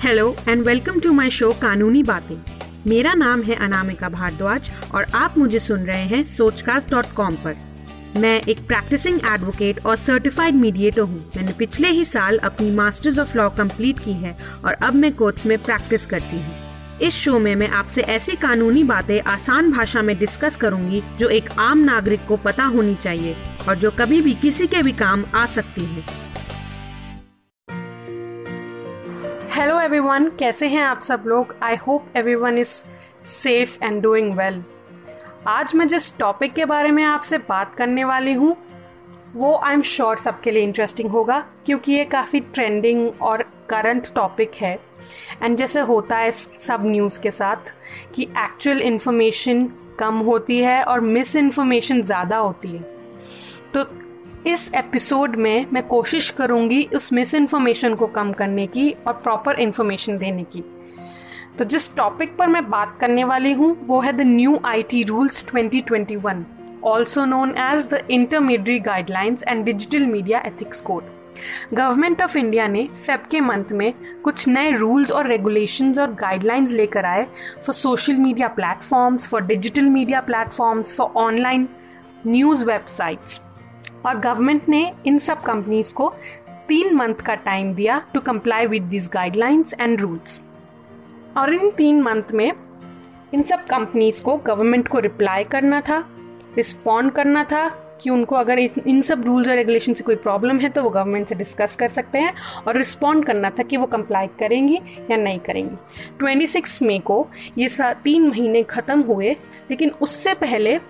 [0.00, 2.36] Hello and welcome to my show Kanooni Baatein
[2.86, 7.56] मेरा नाम है अनामिका भारद्वाज और आप मुझे सुन रहे हैं सोचकास्ट डॉट कॉम पर।
[8.16, 13.36] मैं एक प्रैक्टिसिंग एडवोकेट और सर्टिफाइड मीडिएटर हूँ। मैंने पिछले ही साल अपनी मास्टर्स ऑफ़
[13.38, 17.54] लॉ कंप्लीट की है और अब मैं कोर्ट्स में प्रैक्टिस करती हूँ। इस शो में
[17.54, 22.36] मैं आपसे ऐसी कानूनी बातें आसान भाषा में डिस्कस करूँगी जो एक आम नागरिक को
[22.36, 23.36] पता होनी चाहिए
[23.68, 26.04] और जो कभी भी किसी के भी काम आ सकती है।
[29.56, 31.54] हेलो एवरीवन कैसे हैं आप सब लोग?
[31.62, 32.70] I hope everyone is
[33.24, 34.62] safe and doing well
[35.48, 38.54] आज मैं जिस टॉपिक के बारे में आपसे बात करने वाली हूँ,
[39.34, 44.54] वो आई एम श्योर सबके लिए इंटरेस्टिंग होगा, क्योंकि ये काफ़ी ट्रेंडिंग और करंट टॉपिक
[44.54, 44.78] है।
[45.42, 47.72] एंड जैसे होता है सब न्यूज़ के साथ
[48.14, 49.68] कि एक्चुअल इन्फॉर्मेशन
[49.98, 52.82] कम होती है और मिस इन्फॉर्मेशन ज़्यादा होती है।
[53.74, 53.88] तो
[54.46, 59.60] इस एपिसोड में मैं कोशिश करूँगी उस मिस इन्फॉर्मेशन को कम करने की और प्रॉपर
[59.60, 60.62] इन्फॉर्मेशन देने की।
[61.58, 65.02] तो जिस टॉपिक पर मैं बात करने वाली हूँ, वो है the new I T
[65.02, 66.44] rules 2021
[66.84, 71.02] also known as the intermediate guidelines and digital media ethics code
[71.74, 73.92] government of India ने फेब के मंथ में
[74.24, 77.24] कुछ नए रूल्स और रेगुलेशंस और गाइडलाइंस लेकर आए
[77.66, 81.68] for social media platforms for digital media platforms for online
[82.26, 83.40] news websites
[84.06, 86.14] और गवर्नमेंट ने इन सब कंपनीज़ को
[86.68, 90.40] तीन मंथ का टाइम दिया to comply with this guidelines and rules
[91.36, 92.52] और इन तीन मंथ में
[93.34, 96.08] इन सब कंपनीज़ को गवर्नमेंट को रिप्लाई करना था
[96.56, 100.68] रिस्पॉन्ड करना था कि उनको अगर इन सब रूल्स और रेगुलेशन से कोई प्रॉब्लम है
[100.68, 102.34] तो वो गवर्नमेंट से डिस्कस कर सकते हैं
[102.68, 107.68] और रिस्पॉन्ड करना था कि वो कंप्लाई करेंगी या नहीं करेंगी। 26 मई को ये
[107.80, 109.36] तीन महीने ख़त्म हुए,
[109.70, 110.80] लेकिन उससे पहले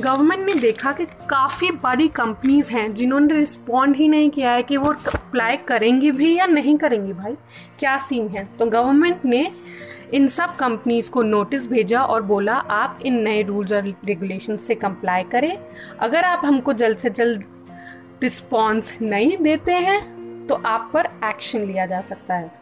[0.00, 4.76] गवर्नमेंट ने देखा कि काफ़ी बड़ी कंपनीज़ हैं जिन्होंने रिस्पॉन्ड ही नहीं किया है कि
[4.76, 7.34] वो अप्लाई करेंगी भी या नहीं करेंगी भाई।
[7.78, 8.48] क्या सीन है?
[8.58, 9.50] तो गवर्नमेंट ने
[10.14, 14.74] इन सब कंपनीज़ को नोटिस भेजा और बोला, आप इन नए रूल्स और रेगुलेशन से
[14.74, 15.56] कंप्लाई करें।
[16.00, 17.44] अगर आप हमको जल्द से जल्द
[18.22, 22.59] रिस्पॉन्स नहीं देते हैं तो आप पर एक्शन लिया जा सकता है।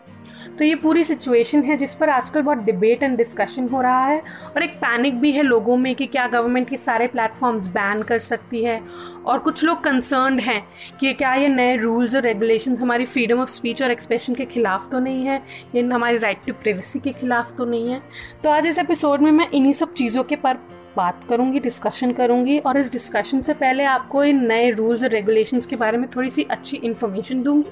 [0.58, 4.22] तो ये पूरी सिचुएशन है जिस पर आजकल बहुत डिबेट एंड डिस्कशन हो रहा है
[4.56, 8.18] और एक पैनिक भी है लोगों में कि क्या गवर्नमेंट के सारे प्लेटफॉर्म्स बैन कर
[8.18, 8.80] सकती है
[9.26, 10.62] और कुछ लोग कंसर्न हैं
[11.00, 14.90] कि क्या ये नए रूल्स और रेगुलेशन हमारी फ्रीडम ऑफ़ स्पीच और एक्सप्रेशन के खिलाफ
[14.90, 15.42] तो नहीं है,
[15.74, 18.00] ये हमारी राइट टू प्राइवेसी के खिलाफ तो नहीं है।
[18.44, 20.58] तो आज इस एपिसोड में मैं इन्हीं सब चीज़ों के पर
[20.96, 25.66] बात करूँगी डिस्कशन करूँगी और इस डिस्कशन से पहले आपको इन नए रूल्स और रेगुलेशंस
[25.66, 27.70] के बारे में थोड़ी सी अच्छी इन्फॉर्मेशन दूँगी।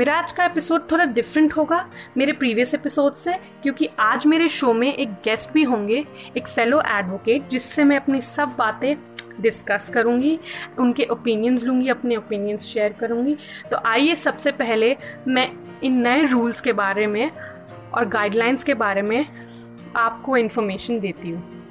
[0.00, 4.72] मेरा आज का एपिसोड थोड़ा डिफरेंट होगा मेरे प्रीवियस एपिसोड से क्योंकि आज मेरे शो
[4.72, 6.04] में एक गेस्ट भी होंगे
[6.36, 8.96] एक फेलो एडवोकेट जिससे मैं अपनी सब बातें
[9.40, 10.38] डिस्कस करूँगी
[10.78, 13.36] उनके ओपिनियंस लूँगी अपने ओपिनियंस शेयर करूँगी।
[13.70, 14.96] तो आइए सबसे पहले
[15.28, 15.52] मैं
[15.82, 17.30] इन नए रूल्स के बारे में
[17.94, 19.26] और गाइडलाइंस के बारे में
[19.96, 21.66] आपको इन्फॉर्मेशन देती हूँ।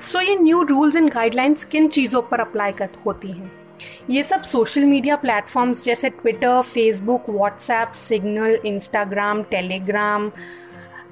[0.00, 3.65] सो so, ये न्यू रूल्स एंड गाइडलाइंस किन चीज़ों पर अप्लाई कर होती हैं?
[4.10, 10.30] ये सब सोशल मीडिया प्लेटफॉर्म्स जैसे Twitter Facebook WhatsApp Signal Instagram Telegram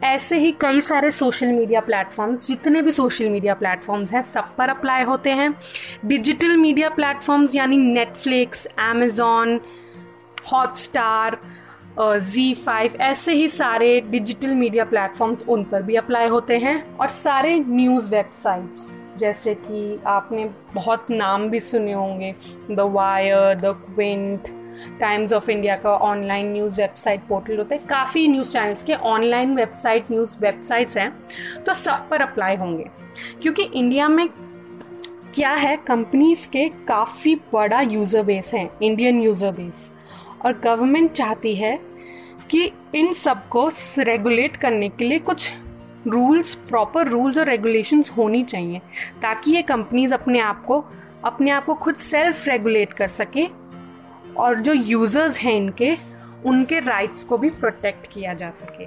[0.04, 4.68] ऐसे ही कई सारे सोशल मीडिया प्लेटफॉर्म्स जितने भी सोशल मीडिया प्लेटफॉर्म्स हैं, सब पर
[4.68, 5.52] अप्लाई होते हैं।
[6.04, 9.60] डिजिटल मीडिया प्लेटफॉर्म्स यानी Netflix Amazon
[10.52, 11.38] Hotstar
[12.00, 17.08] Zee five ऐसे ही सारे डिजिटल मीडिया प्लेटफॉर्म्स उन पर भी अप्लाई होते हैं और
[17.08, 18.88] सारे न्यूज़ वेबसाइट्स
[19.18, 20.44] जैसे कि आपने
[20.74, 22.34] बहुत नाम भी सुने होंगे
[22.70, 24.48] the Wire the Quint
[25.00, 29.54] Times of India का ऑनलाइन न्यूज़ वेबसाइट पोर्टल होते हैं। काफ़ी न्यूज़ चैनल्स के ऑनलाइन
[29.56, 31.10] वेबसाइट न्यूज़ वेबसाइट्स हैं
[31.64, 32.84] तो सब पर अप्लाई होंगे।
[33.42, 34.28] क्योंकि इंडिया में
[35.34, 39.90] क्या है कंपनीज़ के काफ़ी बड़ा यूज़र बेस है इंडियन यूज़र बेस
[40.44, 41.76] और गवर्नमेंट चाहती है
[42.50, 45.50] कि इन सबको रेगुलेट करने के लिए कुछ
[46.06, 48.78] रूल्स प्रॉपर रूल्स और रेगुलेशंस होनी चाहिए,
[49.22, 50.84] ताकि ये कंपनीज़ अपने आप को,
[51.24, 53.46] अपने आप को खुद सेल्फ रेगुलेट कर सके
[54.36, 55.96] और जो यूज़र्स हैं इनके,
[56.46, 58.86] उनके राइट्स को भी प्रोटेक्ट किया जा सके।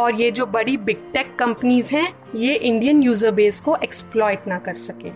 [0.00, 4.58] और ये जो बड़ी बिग टेक कंपनीज़ हैं, ये इंडियन यूज़र बेस को एक्सप्लॉयट ना
[4.58, 5.10] कर सके।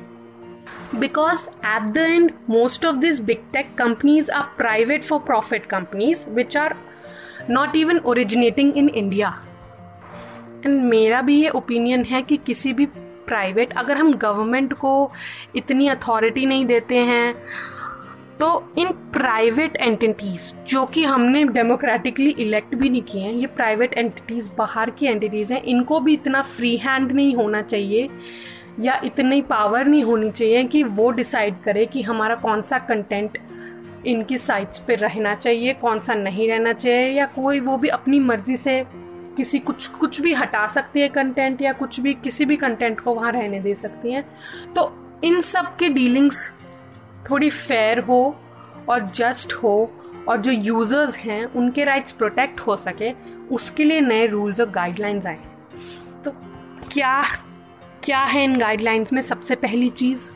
[0.98, 6.28] Because at the end most of this big tech companies are private for profit companies
[6.30, 6.74] which are
[7.50, 9.38] not even originating in India
[10.66, 12.86] and मेरा भी ये ओपिनियन है कि किसी भी
[13.26, 15.10] प्राइवेट अगर हम गवर्नमेंट को
[15.56, 17.34] इतनी अथॉरिटी नहीं देते हैं
[18.40, 18.48] तो
[18.78, 24.48] इन प्राइवेट एंटिटीज़ जो कि हमने डेमोक्रेटिकली इलेक्ट भी नहीं किए हैं, ये प्राइवेट एंटिटीज़
[24.58, 28.08] बाहर की एंटिटीज़ हैं, इनको भी इतना फ्री हैंड नहीं होना चाहिए,
[28.80, 33.38] या इतनी पावर नहीं होनी चाहिए कि वो डिसाइड करे कि हमारा कौन सा कंटेंट
[34.06, 38.20] इनकी साइट्स पे रहना चाहिए, कौन सा नहीं रहना चाहिए, या कोई वो भी अपनी
[38.20, 38.82] मर्ज़ी से
[39.36, 43.14] किसी कुछ कुछ भी हटा सकती है कंटेंट या कुछ भी किसी भी कंटेंट को
[43.14, 44.24] वहाँ रहने दे सकती हैं।
[44.74, 44.92] तो
[45.24, 46.50] इन सब के डीलिंग्स
[47.30, 48.36] थोड़ी फेयर हो
[48.88, 49.92] और जस्ट हो
[50.28, 53.12] और जो यूज़र्स हैं, उनके राइट्स प्रोटेक्ट हो सके,
[53.50, 55.38] उसके लिए नए रूल्स और गाइडलाइंस आए।
[56.24, 56.30] तो
[56.92, 57.22] क्या
[58.04, 60.32] क्या है इन गाइडलाइंस में सबसे पहली चीज़?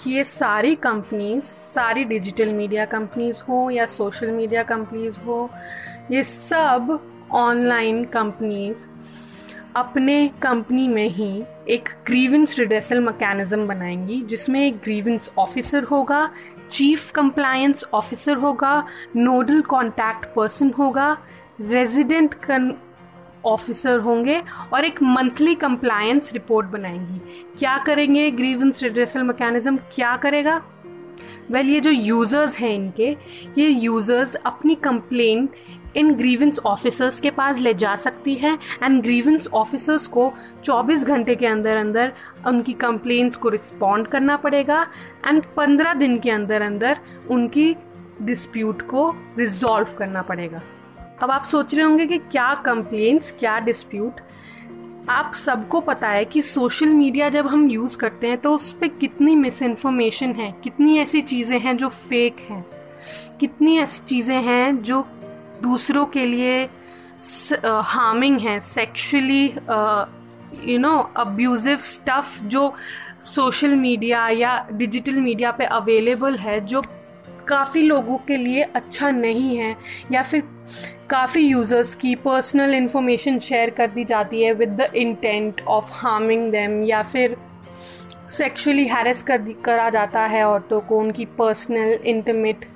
[0.00, 5.50] कि ये सारी कंपनीज़ सारी डिजिटल मीडिया कंपनीज़ हो या सोशल मीडिया कंपनीज़ हो,
[6.10, 7.00] ये सब
[7.34, 8.86] ऑनलाइन कंपनीज़
[9.76, 16.30] अपने कंपनी में ही एक ग्रीवेंस रिडेसल मैकेनिज्म बनाएँगी जिसमें एक ग्रीवेंस ऑफिसर होगा
[16.70, 18.86] चीफ कंप्लायंस ऑफिसर होगा
[19.16, 21.18] नोडल कॉन्टैक्ट पर्सन होगा
[21.60, 22.34] रेजिडेंट
[23.44, 24.42] ऑफिसर होंगे
[24.72, 30.62] और एक मंथली कंप्लायंस रिपोर्ट बनाएँगी। क्या करेंगे ग्रीवेंस रिड्रेसल मैकेनिज्म क्या करेगा?
[31.50, 33.16] वेल well, ये जो यूज़र्स हैं इनके
[33.58, 35.48] ये यूज़र्स अपनी कंप्लेन
[35.96, 40.32] इन ग्रीवेंस ऑफिसर्स के पास ले जा सकती है एंड ग्रीवेंस ऑफिसर्स को
[40.64, 42.12] 24 घंटे के अंदर अंदर
[42.46, 44.86] उनकी कंप्लेंट्स को रिस्पॉन्ड करना पड़ेगा
[45.26, 46.98] एंड 15 दिन के अंदर अंदर
[47.30, 47.74] उनकी
[48.22, 50.62] डिस्प्यूट को रिजॉल्व करना पड़ेगा।
[51.22, 54.20] अब आप सोच रहे होंगे कि क्या कंप्लेंट्स क्या डिस्प्यूट
[55.08, 58.88] आप सबको पता है कि सोशल मीडिया जब हम यूज़ करते हैं तो उस पर
[58.88, 62.64] कितनी मिस इन्फॉर्मेशन है, कितनी ऐसी चीज़ें हैं जो फेक हैं,
[63.40, 65.00] कितनी ऐसी चीज़ें हैं जो
[65.62, 66.62] दूसरों के लिए
[67.64, 69.44] हार्मिंग है sexually
[70.72, 72.72] you know abusive stuff जो
[73.26, 76.82] सोशल मीडिया या डिजिटल मीडिया पे अवेलेबल है, जो
[77.48, 79.76] काफ़ी लोगों के लिए अच्छा नहीं है,
[80.12, 80.42] या फिर
[81.10, 86.50] काफ़ी यूज़र्स की पर्सनल इंफॉर्मेशन शेयर कर दी जाती है with the intent of harming
[86.52, 87.36] them या फिर
[88.30, 92.68] सेक्सुअली हैरेस कर करा जाता है औरतों को, उनकी पर्सनल इंटरमेट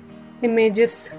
[0.43, 1.11] इमेजेस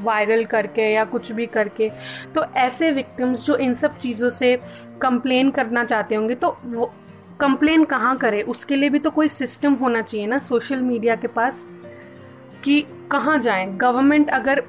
[0.00, 1.90] वायरल करके या कुछ भी करके
[2.34, 4.60] तो ऐसे विक्टिम्स जो इन सब चीज़ों से
[5.02, 6.94] कंप्लेन करना चाहते होंगे तो वो
[7.40, 8.42] कंप्लेन कहाँ करें?
[8.42, 11.66] उसके लिए भी तो कोई सिस्टम होना चाहिए ना सोशल मीडिया के पास
[12.64, 13.76] कि कहाँ जाएँ?
[13.76, 14.62] गवर्नमेंट अगर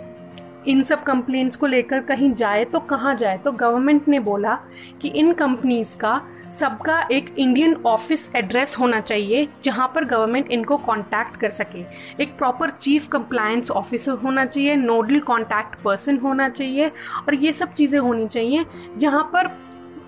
[0.67, 3.37] इन सब कंप्लेंट्स को लेकर कहीं जाए तो कहाँ जाए?
[3.37, 4.57] तो गवर्नमेंट ने बोला
[5.01, 6.21] कि इन कंपनीज़ का
[6.53, 11.83] सबका एक इंडियन ऑफ़िस एड्रेस होना चाहिए, जहाँ पर गवर्नमेंट इनको कांटेक्ट कर सके।
[12.23, 17.73] एक प्रॉपर चीफ कंप्लायंस ऑफिसर होना चाहिए नोडल कांटेक्ट पर्सन होना चाहिए और ये सब
[17.73, 18.65] चीज़ें होनी चाहिए,
[18.97, 19.49] जहाँ पर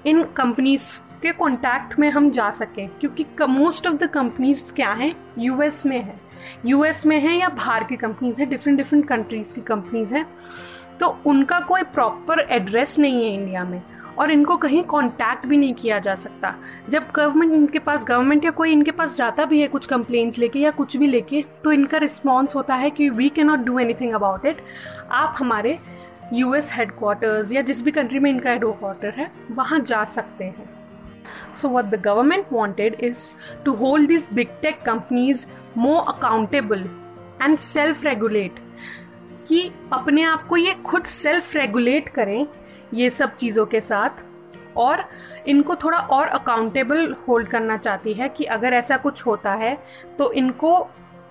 [0.06, 5.12] इन कंपनीज़ के कांटेक्ट में हम जा सकें, क्योंकि मोस्ट ऑफ़ द कंपनीज़ क्या हैं?
[5.40, 6.29] यूएस में है।
[6.66, 10.26] यूएस में है या बाहर की कंपनीज़ है डिफरेंट डिफरेंट कंट्रीज़ की कंपनीज़ हैं
[11.00, 13.82] तो उनका कोई प्रॉपर एड्रेस नहीं है इंडिया में
[14.18, 16.54] और इनको कहीं कांटेक्ट भी नहीं किया जा सकता।
[16.90, 20.60] जब गवर्नमेंट इनके पास गवर्नमेंट या कोई इनके पास जाता भी है कुछ कंप्लेंट्स लेके
[20.60, 24.14] या कुछ भी लेके तो इनका रिस्पॉन्स होता है कि we can not do anything
[24.14, 24.58] about it
[25.12, 25.78] आप हमारे
[26.34, 30.79] यूएस हेडक्वार्टर्स या जिस भी कंट्री में इनका हेडक्वार्टर है, वहाँ जा सकते हैं।
[31.56, 33.36] So, what the government wanted is
[33.66, 35.46] to hold these big tech companies
[35.76, 36.84] more accountable
[37.40, 38.66] and self regulate
[39.48, 39.62] कि
[39.94, 42.46] अपने आप को ये खुद सेल्फ रेगुलेट करें
[42.94, 44.24] ये सब चीज़ों के साथ
[44.78, 45.04] और
[45.48, 49.78] इनको थोड़ा और अकाउंटेबल होल्ड करना चाहती है कि अगर ऐसा कुछ होता है
[50.18, 50.72] तो इनको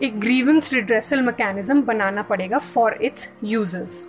[0.02, 4.06] एक ग्रीवेंस रिड्रेसल मैकेनिज्म बनाना पड़ेगा for its users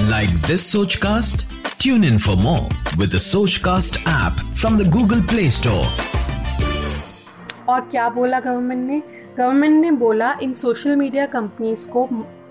[0.00, 1.55] like this Soch cast
[1.86, 5.84] Tune in for more with the Sochcast app from the Google Play Store.
[7.68, 9.02] और क्या बोला गवर्नमेंट ने?
[9.38, 12.08] गवर्नमेंट ने बोला इन सोशल मीडिया कंपनीज़ को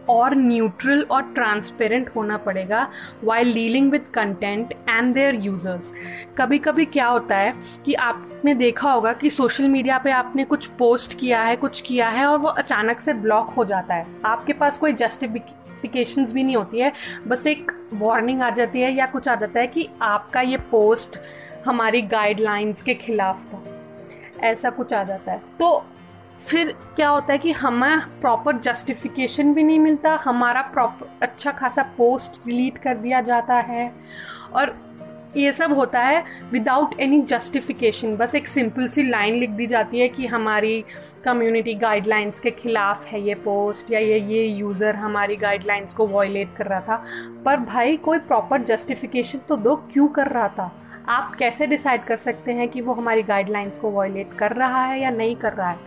[0.10, 2.88] और न्यूट्रल और ट्रांसपेरेंट होना पड़ेगा
[3.24, 5.94] while dealing with content and their users
[6.38, 7.54] कभी कभी क्या होता है
[7.86, 12.10] कि आपने देखा होगा कि सोशल मीडिया पे आपने कुछ पोस्ट किया है, कुछ किया
[12.10, 15.46] है और वो अचानक से ब्लॉक हो जाता है। आपके पास कोई जस्टिफिक
[15.86, 16.92] नोटिफिकेशंस भी नहीं होती है।
[17.28, 21.20] बस एक वार्निंग आ जाती है या कुछ आ जाता है कि आपका ये पोस्ट
[21.68, 23.64] हमारी गाइडलाइंस के खिलाफ था।
[24.44, 25.86] ऐसा कुछ आ जाता है। तो
[26.48, 31.84] फिर क्या होता है कि हमें प्रॉपर जस्टिफिकेशन भी नहीं मिलता। हमारा प्रॉपर अच्छा खासा
[31.84, 33.92] पोस्ट डिलीट कर दिया जाता है।
[34.54, 34.95] और
[35.36, 40.00] ये सब होता है विदाउट एनी जस्टिफिकेशन बस एक सिंपल सी लाइन लिख दी जाती
[40.00, 40.84] है कि हमारी
[41.26, 46.56] कम्युनिटी गाइडलाइंस के खिलाफ है ये पोस्ट या ये ये यूज़र हमारी गाइडलाइंस को वॉयलेट
[46.58, 47.06] कर रहा था।
[47.46, 50.72] पर भाई, कोई प्रॉपर जस्टिफिकेशन तो दो, क्यों कर रहा था?
[51.08, 55.02] आप कैसे डिसाइड कर सकते हैं कि वो हमारी गाइडलाइंस को वॉयलेट कर रहा है
[55.02, 55.80] या नहीं कर रहा है?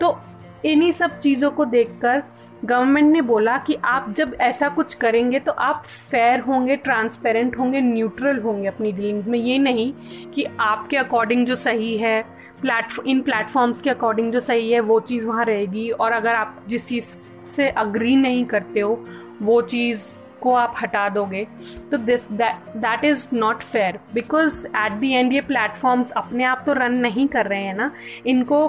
[0.00, 0.20] तो
[0.64, 2.22] इन्हीं सब चीज़ों को देखकर
[2.64, 7.80] गवर्नमेंट ने बोला कि आप जब ऐसा कुछ करेंगे तो आप फेयर होंगे ट्रांसपेरेंट होंगे
[7.80, 9.92] न्यूट्रल होंगे अपनी डीलिंग्स में। ये नहीं
[10.34, 12.22] कि आपके अकॉर्डिंग जो सही है
[12.60, 16.64] प्लेटफॉर्म इन प्लेटफॉर्म्स के अकॉर्डिंग जो सही है, वो चीज़ वहाँ रहेगी और अगर आप
[16.68, 17.16] जिस चीज़
[17.48, 19.04] से अग्री नहीं करते हो,
[19.42, 20.04] वो चीज़
[20.40, 21.46] को आप हटा दोगे
[21.90, 26.72] तो this that is not fair because at the end ये प्लेटफॉर्म्स अपने आप तो
[26.72, 27.90] रन नहीं कर रहे हैं ना,
[28.26, 28.66] इनको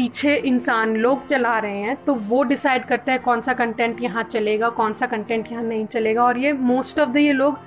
[0.00, 4.22] पीछे इंसान लोग चला रहे हैं तो वो डिसाइड करते हैं कौन सा कंटेंट यहाँ
[4.24, 7.58] चलेगा, कौन सा कंटेंट यहाँ नहीं चलेगा। और ये मोस्ट ऑफ़ द ये लोग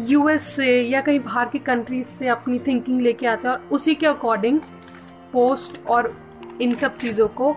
[0.00, 3.94] यूएस से या कहीं बाहर की कंट्रीज़ से अपनी थिंकिंग लेके आते हैं और उसी
[3.94, 4.58] के अकॉर्डिंग
[5.32, 6.12] पोस्ट और
[6.60, 7.56] इन सब चीज़ों को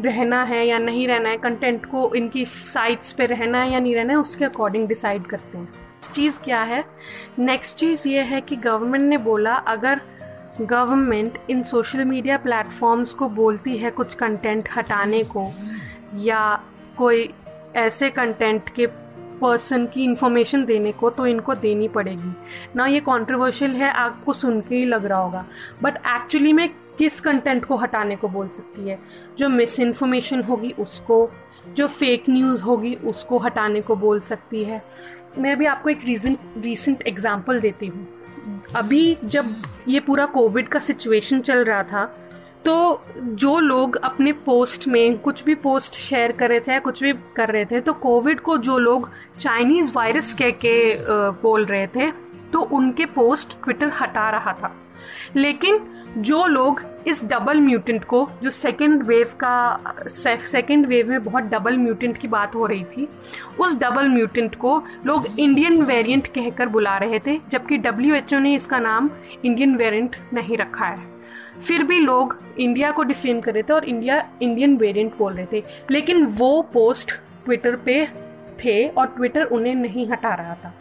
[0.00, 3.94] रहना है या नहीं रहना है कंटेंट को इनकी साइट्स पे रहना है या नहीं
[3.94, 5.68] रहना है, उसके अकॉर्डिंग डिसाइड करते हैं।
[6.04, 6.84] चीज़ क्या है?
[7.38, 10.00] नेक्स्ट चीज़ ये है कि गवर्नमेंट ने बोला, अगर
[10.60, 15.46] गवर्नमेंट इन सोशल मीडिया प्लेटफॉर्म्स को बोलती है कुछ कंटेंट हटाने को,
[16.16, 16.60] या
[16.98, 17.28] कोई
[17.76, 18.86] ऐसे कंटेंट के
[19.40, 22.32] पर्सन की इंफॉर्मेशन देने को तो इनको देनी पड़ेगी।
[22.76, 25.44] ना ये कंट्रोवर्शियल है, आपको सुन के ही लग रहा होगा।
[25.82, 26.68] बट एक्चुअली में
[26.98, 28.98] किस कंटेंट को हटाने को बोल सकती है?
[29.38, 31.30] जो मिस इन्फॉर्मेशन होगी उसको,
[31.68, 34.82] जो फेक न्यूज़ होगी उसको हटाने को बोल सकती है।
[35.38, 38.06] मैं अभी आपको एक रीजन रिसेंट एग्ज़ाम्पल देती हूँ।
[38.76, 39.44] अभी जब
[39.88, 42.04] ये पूरा कोविड का सिचुएशन चल रहा था
[42.64, 47.12] तो जो लोग अपने पोस्ट में कुछ भी पोस्ट शेयर कर रहे थे कुछ भी
[47.12, 50.96] कर रहे थे तो कोविड को जो लोग चाइनीज़ वायरस कह के
[51.42, 52.10] बोल रहे थे
[52.52, 54.76] तो उनके पोस्ट ट्विटर हटा रहा था।
[55.36, 55.80] लेकिन
[56.18, 61.76] जो लोग इस डबल म्यूटेंट को, जो सेकेंड वेव का सेकेंड वेव में बहुत डबल
[61.76, 63.08] म्यूटेंट की बात हो रही थी,
[63.60, 68.78] उस डबल म्यूटेंट को लोग इंडियन वेरिएंट कहकर बुला रहे थे, जबकि डब्ल्यूएचओ ने इसका
[68.78, 69.10] नाम
[69.44, 71.10] इंडियन वेरिएंट नहीं रखा है।
[71.68, 75.46] फिर भी लोग इंडिया को डिफेम कर रहे थे और इंडिया इंडियन वेरिएंट बोल रहे
[75.52, 77.12] थे। लेकिन वो पोस्ट
[77.44, 78.08] ट्विटर पे
[78.64, 80.74] थे और ट्विटर उन्हें नहीं हटा रहा था।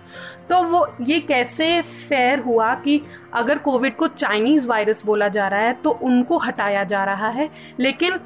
[0.49, 3.01] तो वो ये कैसे फेयर हुआ कि
[3.33, 7.49] अगर कोविड को चाइनीज़ वायरस बोला जा रहा है तो उनको हटाया जा रहा है?
[7.79, 8.19] लेकिन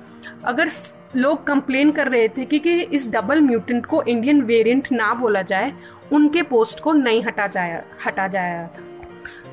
[0.44, 0.70] अगर
[1.16, 5.42] लोग कंप्लेन कर रहे थे कि, कि इस डबल म्यूटेंट को इंडियन वेरिएंट ना बोला
[5.42, 5.74] जाए
[6.14, 8.84] उनके पोस्ट को नहीं हटा जाया हटा जाया था।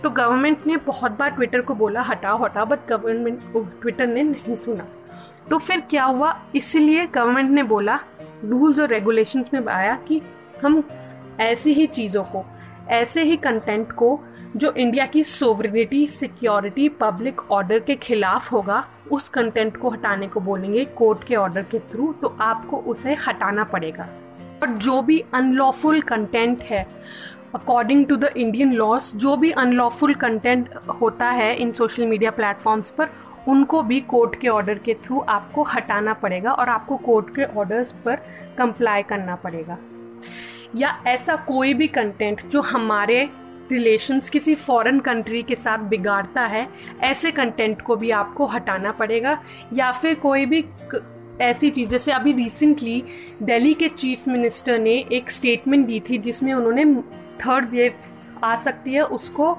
[0.03, 3.41] तो गवर्नमेंट ने बहुत बार ट्विटर को बोला हटाओ हटाओ बट गवर्नमेंट
[3.81, 4.87] ट्विटर ने नहीं सुना।
[5.51, 6.43] तो फिर क्या हुआ?
[6.55, 7.99] इसीलिए गवर्नमेंट ने बोला
[8.45, 10.21] रूल्स और रेगुलेशंस में आया कि
[10.63, 10.83] हम
[11.41, 12.45] ऐसी ही चीज़ों को,
[12.89, 14.19] ऐसे ही कंटेंट को
[14.57, 20.41] जो इंडिया की सोवरिटी सिक्योरिटी पब्लिक ऑर्डर के खिलाफ होगा, उस कंटेंट को हटाने को
[20.41, 24.09] बोलेंगे कोर्ट के ऑर्डर के थ्रू तो आपको उसे हटाना पड़ेगा।
[24.63, 26.87] और जो भी अनलॉफुल कंटेंट है
[27.55, 30.69] according to the Indian laws जो भी अनलॉफुल कंटेंट
[31.01, 33.09] होता है इन सोशल मीडिया प्लेटफॉर्म्स पर
[33.49, 37.93] उनको भी कोर्ट के ऑर्डर के थ्रू आपको हटाना पड़ेगा और आपको कोर्ट के ऑर्डर्स
[37.93, 38.17] पर
[38.59, 39.79] कंप्लाई करना पड़ेगा।
[40.77, 43.29] या ऐसा कोई भी कंटेंट जो हमारे
[43.73, 46.69] रिलेशंस किसी फॉरेन कंट्री के साथ बिगाड़ता है,
[47.01, 50.65] ऐसे कंटेंट को भी आपको हटाना पड़ेगा। या फिर कोई भी
[51.41, 53.03] ऐसी चीज़, जैसे अभी रिसेंटली
[53.43, 56.85] दिल्ली के चीफ मिनिस्टर ने एक स्टेटमेंट दी थी जिसमें उन्होंने
[57.41, 57.95] थर्ड वेव
[58.45, 59.59] आ सकती है, उसको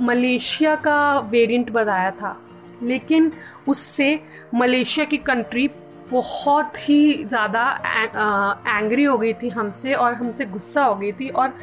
[0.00, 2.36] मलेशिया का वेरिएंट बताया था।
[2.82, 3.32] लेकिन
[3.68, 4.18] उससे
[4.54, 5.68] मलेशिया की कंट्री
[6.10, 7.62] बहुत ही ज़्यादा
[8.68, 11.54] एंग्री हो गई थी हमसे और हमसे गुस्सा हो गई थी और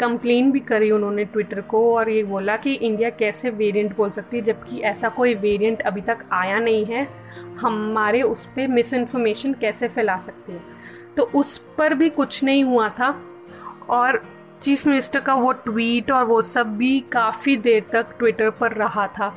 [0.00, 4.36] कंप्लेन भी करी उन्होंने ट्विटर को और ये बोला कि इंडिया कैसे वेरिएंट बोल सकती
[4.36, 7.06] है, जबकि ऐसा कोई वेरिएंट अभी तक आया नहीं है।
[7.60, 10.60] हमारे उस पर मिस इन्फॉर्मेशन कैसे फैला सकती है?
[11.16, 13.14] तो उस पर भी कुछ नहीं हुआ था
[13.90, 14.22] और
[14.62, 19.06] चीफ मिनिस्टर का वो ट्वीट और वो सब भी काफ़ी देर तक ट्विटर पर रहा
[19.08, 19.34] था।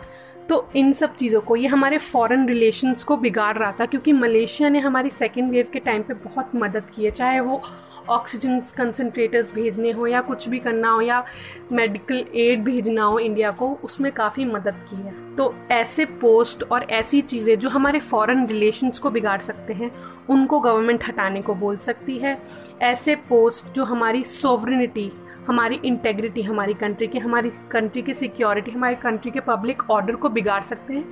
[0.49, 4.69] तो इन सब चीज़ों को, ये हमारे फॉरेन रिलेशंस को बिगाड़ रहा था, क्योंकि मलेशिया
[4.69, 7.61] ने हमारी सेकेंड वेव के टाइम पे बहुत मदद की है, चाहे वो
[8.09, 11.23] ऑक्सीजन कंसनट्रेटर्स भेजने हो या कुछ भी करना हो, या
[11.71, 16.83] मेडिकल एड भेजना हो इंडिया को, उसमें काफ़ी मदद की है। तो ऐसे पोस्ट और
[16.83, 19.91] ऐसी चीज़ें जो हमारे फॉरेन रिलेशंस को बिगाड़ सकते हैं,
[20.29, 22.37] उनको गवर्नमेंट हटाने को बोल सकती है।
[22.81, 25.11] ऐसे पोस्ट जो हमारी सोवरिनिटी
[25.47, 30.29] हमारी इंटेग्रिटी हमारी कंट्री की, हमारी कंट्री की सिक्योरिटी हमारी कंट्री के पब्लिक ऑर्डर को
[30.29, 31.05] बिगाड़ सकते हैं।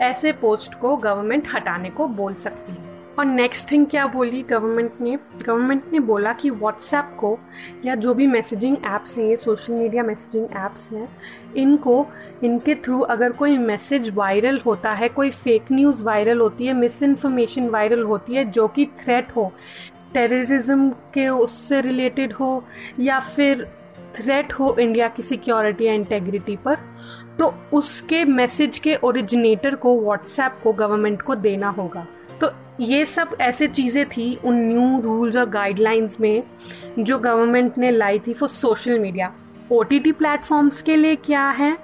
[0.00, 4.92] ऐसे पोस्ट को गवर्नमेंट हटाने को बोल सकती है। और नेक्स्ट थिंग क्या बोली गवर्नमेंट
[5.00, 5.18] ने?
[5.46, 7.38] गवर्नमेंट ने बोला कि व्हाट्सएप को
[7.84, 11.16] या जो भी मैसेजिंग ऐप्स हैं, ये सोशल मीडिया मैसेजिंग ऐप्स हैं,
[11.56, 12.06] इनको,
[12.44, 17.02] इनके थ्रू अगर कोई मैसेज वायरल होता है, कोई फेक न्यूज़ वायरल होती है मिस
[17.02, 19.52] इन्फॉर्मेशन वायरल होती है, जो कि थ्रेट हो
[20.14, 22.64] टेररिज्म के उससे रिलेटेड हो
[23.00, 23.68] या फिर
[24.16, 26.78] थ्रेट हो इंडिया की सिक्योरिटी या इंटेग्रिटी पर
[27.38, 32.06] तो उसके मैसेज के ओरिजिनेटर को व्हाट्सएप को गवर्नमेंट को देना होगा।
[32.40, 36.42] तो ये सब ऐसे चीज़ें थी उन न्यू रूल्स और गाइडलाइंस में
[36.98, 39.32] जो गवर्नमेंट ने लाई थी for social media
[39.72, 41.76] O T T platforms के लिए क्या है?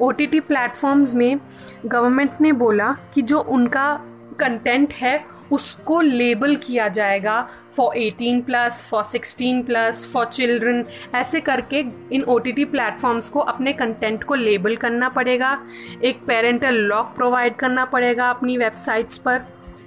[0.00, 1.40] ओ टी टी प्लेटफॉर्म्स में
[1.86, 4.00] गवर्नमेंट ने बोला कि जो उनका
[4.38, 7.40] कंटेंट है उसको लेबल किया जाएगा
[7.76, 13.40] for 18 plus for 16 plus for children ऐसे करके इन ओ टी प्लेटफॉर्म्स को
[13.40, 15.58] अपने कंटेंट को लेबल करना पड़ेगा,
[16.04, 19.40] एक पेरेंटल लॉक प्रोवाइड करना पड़ेगा अपनी वेबसाइट्स पर,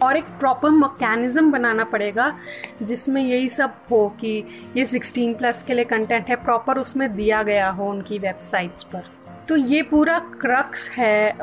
[0.03, 2.34] और एक प्रॉपर मकैनिज़म बनाना पड़ेगा,
[2.84, 4.44] जिसमें यही सब हो कि
[4.77, 9.03] ये 16 प्लस के लिए कंटेंट है प्रॉपर उसमें दिया गया हो उनकी वेबसाइट्स पर।
[9.50, 11.38] तो ये पूरा क्रक्स है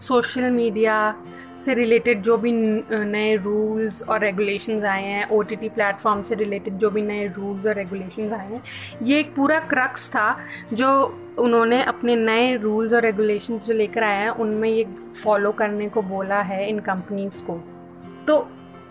[0.00, 0.96] सोशल मीडिया
[1.64, 6.34] से रिलेटेड जो भी नए रूल्स और रेगुलेशंस आए हैं ओ टी टी प्लेटफॉर्म से
[6.34, 8.62] रिलेटेड जो भी नए रूल्स और रेगुलेशंस आए हैं,
[9.02, 10.36] ये एक पूरा क्रक्स था
[10.72, 10.90] जो
[11.38, 14.84] उन्होंने अपने नए रूल्स और रेगुलेशंस जो लेकर आए हैं, उनमें ये
[15.24, 17.60] फॉलो करने को बोला है इन कंपनीज़ को।
[18.26, 18.48] तो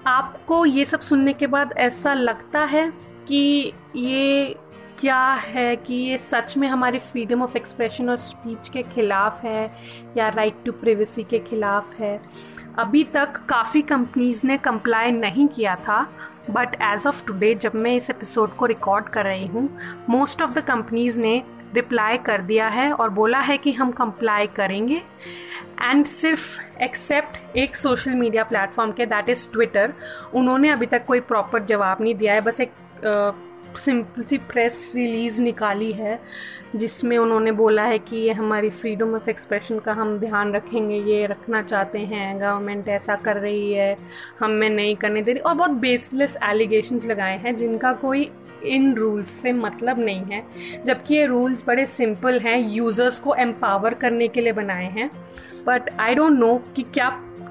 [0.08, 2.92] आपको ये सब सुनने के बाद ऐसा लगता है
[3.28, 4.56] कि ये
[5.00, 9.72] क्या है कि ये सच में हमारी फ्रीडम ऑफ़ एक्सप्रेशन और स्पीच के खिलाफ है
[10.18, 12.20] या राइट टू प्रिवेसी के खिलाफ है?
[12.80, 16.02] अभी तक काफ़ी कंपनीज़ ने कंप्लाई नहीं किया था
[16.50, 19.70] बट एज ऑफ़ टुडे जब मैं इस एपिसोड को रिकॉर्ड कर रही हूँ
[20.10, 21.42] मोस्ट ऑफ़ द कंपनीज़ ने
[21.76, 25.02] रिप्लाई कर दिया है और बोला है कि हम कंप्लाई करेंगे।
[25.82, 29.94] एंड सिर्फ़ एक्सेप्ट एक सोशल मीडिया प्लेटफॉर्म के दैट इज़ ट्विटर
[30.34, 32.72] उन्होंने अभी तक कोई प्रॉपर जवाब नहीं दिया है। बस एक
[33.78, 36.20] सिंपल सी प्रेस रिलीज़ निकाली है,
[36.76, 41.26] जिसमें उन्होंने बोला है कि ये हमारी फ्रीडम ऑफ़ एक्सप्रेशन का हम ध्यान रखेंगे, ये
[41.26, 43.98] रखना चाहते हैं गवर्नमेंट ऐसा कर रही है,
[44.40, 48.30] हमें नहीं करने दे रही। और बहुत बेसलेस एलिगेशंस लगाए हैं, जिनका कोई
[48.64, 50.44] इन रूल्स से मतलब नहीं है,
[50.86, 55.10] जबकि ये रूल्स बड़े सिंपल हैं यूज़र्स को एम्पावर करने के लिए बनाए हैं।
[55.68, 57.10] बट आई डोंट नो कि क्या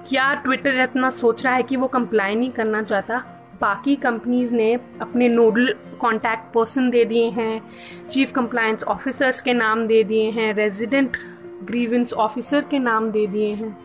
[0.09, 4.72] क्या ट्विटर इतना सोच रहा है कि वो कंप्लाई नहीं करना चाहता। बाकी कंपनीज़ ने
[5.00, 7.62] अपने नोडल कॉन्टैक्ट पर्सन दे दिए हैं
[8.08, 11.16] चीफ कंप्लायंस ऑफिसर्स के नाम दे दिए हैं रेजिडेंट
[11.64, 13.76] ग्रीवेंस ऑफिसर के नाम दे दिए हैं।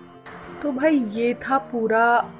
[0.61, 2.31] तो भाई, ये था पूरा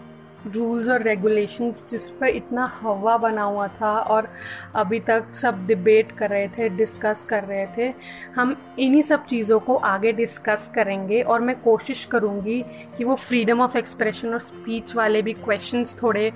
[0.47, 4.27] रूल्स और रेगुलेशंस जिस पर इतना हवा बना हुआ था और
[4.75, 7.94] अभी तक सब डिबेट कर रहे थे डिस्कस कर रहे थे।
[8.35, 12.63] हम इन्हीं सब चीज़ों को आगे डिस्कस करेंगे और मैं कोशिश करूँगी
[12.98, 16.31] कि वो फ्रीडम ऑफ़ एक्सप्रेशन और स्पीच वाले भी क्वेश्चंस थोड़े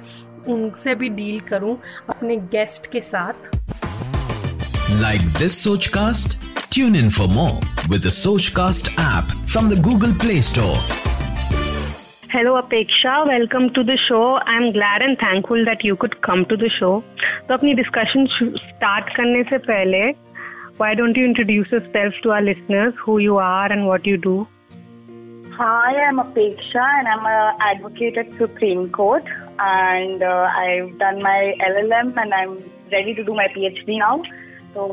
[0.47, 1.77] उनसे भी डील करूँ
[2.09, 3.55] अपने गेस्ट के साथ।
[5.01, 6.37] Like this Soch cast
[6.73, 10.77] tune in for more with Soch cast app from the Google Play Store
[12.35, 16.43] hello Apeksha welcome to the show I am glad and thankful that you could come
[16.49, 16.89] to the show
[17.47, 18.25] तो अपनी discussion
[18.57, 20.01] start करने से पहले
[20.81, 24.35] why don't you introduce yourself to our listeners who you are and what you do
[25.59, 31.22] hi I am Apeksha and I am advocate at Supreme Court and uh, I've done
[31.22, 32.58] my LLM and I'm
[32.92, 34.22] ready to do my PhD now.
[34.74, 34.86] तो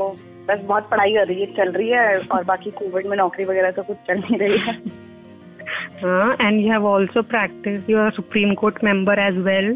[0.47, 3.71] बस बहुत पढ़ाई कर रही है चल रही है और बाकी कोविड में नौकरी वगैरह
[3.71, 5.05] तो कुछ चल नहीं रही है
[6.01, 7.87] Uh, and you have also practiced.
[7.89, 9.67] You are a Supreme Court member as well.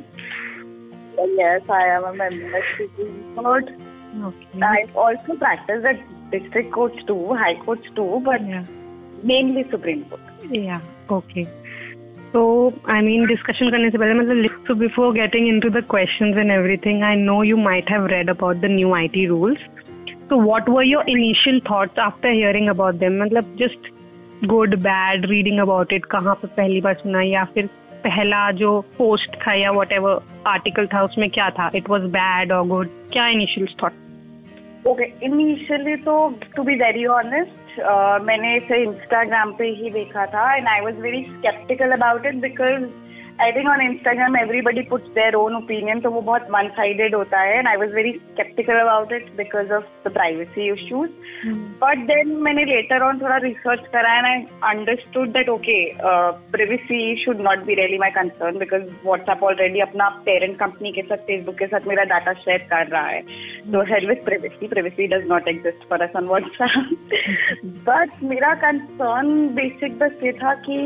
[1.38, 3.71] Yes, I am a member of Supreme Court.
[4.27, 4.62] Okay.
[4.62, 5.99] I've also practiced at
[6.31, 8.63] district courts too, high courts too, but yeah.
[9.23, 10.21] mainly Supreme Court.
[10.49, 10.79] Yeah.
[11.10, 11.47] Okay.
[12.37, 16.51] तो I mean discussion करने से पहले मतलब so before getting into the questions and
[16.51, 19.59] everything I know you might have read about the new IT rules
[20.31, 23.88] तो what were your initial thoughts after hearing about them मतलब just
[24.44, 27.22] good bad reading about it कहाँ पर पहली बार सुना?
[27.22, 27.66] या फिर
[28.05, 31.70] पहला जो पोस्ट था या वट एवर आर्टिकल था, उसमें क्या था?
[31.75, 33.92] इट वॉज़ बैड और गुड क्या इनिशियल थॉट
[34.87, 37.65] ओके इनिशियली तो टू बी वेरी ऑनेस्ट
[38.22, 42.84] मैंने इसे इंस्टाग्राम पे ही देखा था and I was very sceptical about it because
[43.42, 47.40] I think on Instagram everybody puts their own opinion तो वो बहुत वन साइडेड होता
[47.40, 51.09] है and I was very sceptical about it because of the privacy issues
[51.83, 55.77] but then मैंने later on थोड़ा research करा and I understood that okay
[56.53, 61.27] privacy should not be really my concern because WhatsApp already अपना parent company के साथ
[61.27, 63.20] Facebook के साथ मेरा data share कर रहा है.
[63.72, 66.75] तो hell with privacy privacy does not exist for us on WhatsApp
[67.88, 70.77] but मेरा कंसर्न बेसिक बस ये था कि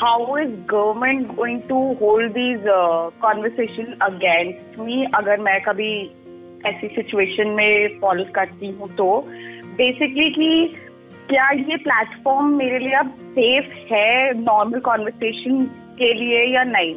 [0.00, 5.06] how is government going to hold these uh, conversation against me?
[5.14, 5.92] अगर मैं कभी
[6.66, 9.28] ऐसी सिचुएशन में फॉलो करती हूँ तो
[9.76, 10.76] बेसिकली कि
[11.28, 15.64] क्या ये प्लेटफॉर्म मेरे लिए अब सेफ़ है नॉर्मल कॉन्वर्सेशन
[15.98, 16.94] के लिए या नहीं?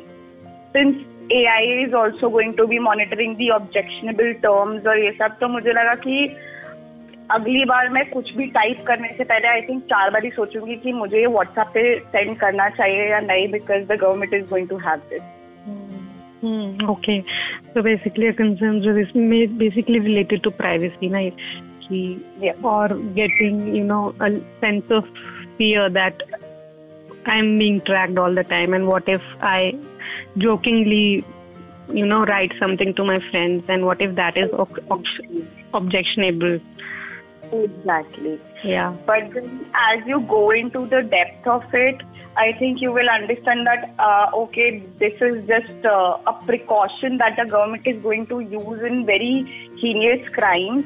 [0.75, 0.95] Since
[1.31, 5.47] A I is also going to be monitoring the objectionable terms और ये सब तो
[5.47, 6.35] मुझे लगा कि
[7.31, 10.75] अगली बार मैं कुछ भी टाइप करने से पहले आई थिंक चार बार ही सोचूँगी
[10.75, 14.67] कि मुझे ये व्हाट्सएप पे सेंड करना चाहिए या नहीं because the government is going
[14.69, 15.33] to have this
[16.89, 17.19] okay
[17.63, 18.93] so basically concern जो
[19.57, 21.21] बेसिकली रिलेटेड टू प्राइवेसी ना
[21.83, 25.05] कि और getting you know a sense of
[25.57, 26.23] fear that
[27.29, 29.71] I am being tracked all the time and what if I
[30.37, 31.23] jokingly
[31.95, 34.55] you know write something to my friends and what if that is
[35.75, 36.59] objectionable
[37.54, 38.40] Exactly.
[38.62, 38.94] Yeah.
[39.06, 42.02] But then as you go into the depth of it,
[42.36, 47.36] I think you will understand that, uh, okay, this is just uh, a precaution that
[47.36, 50.84] the government is going to use in very heinous crimes.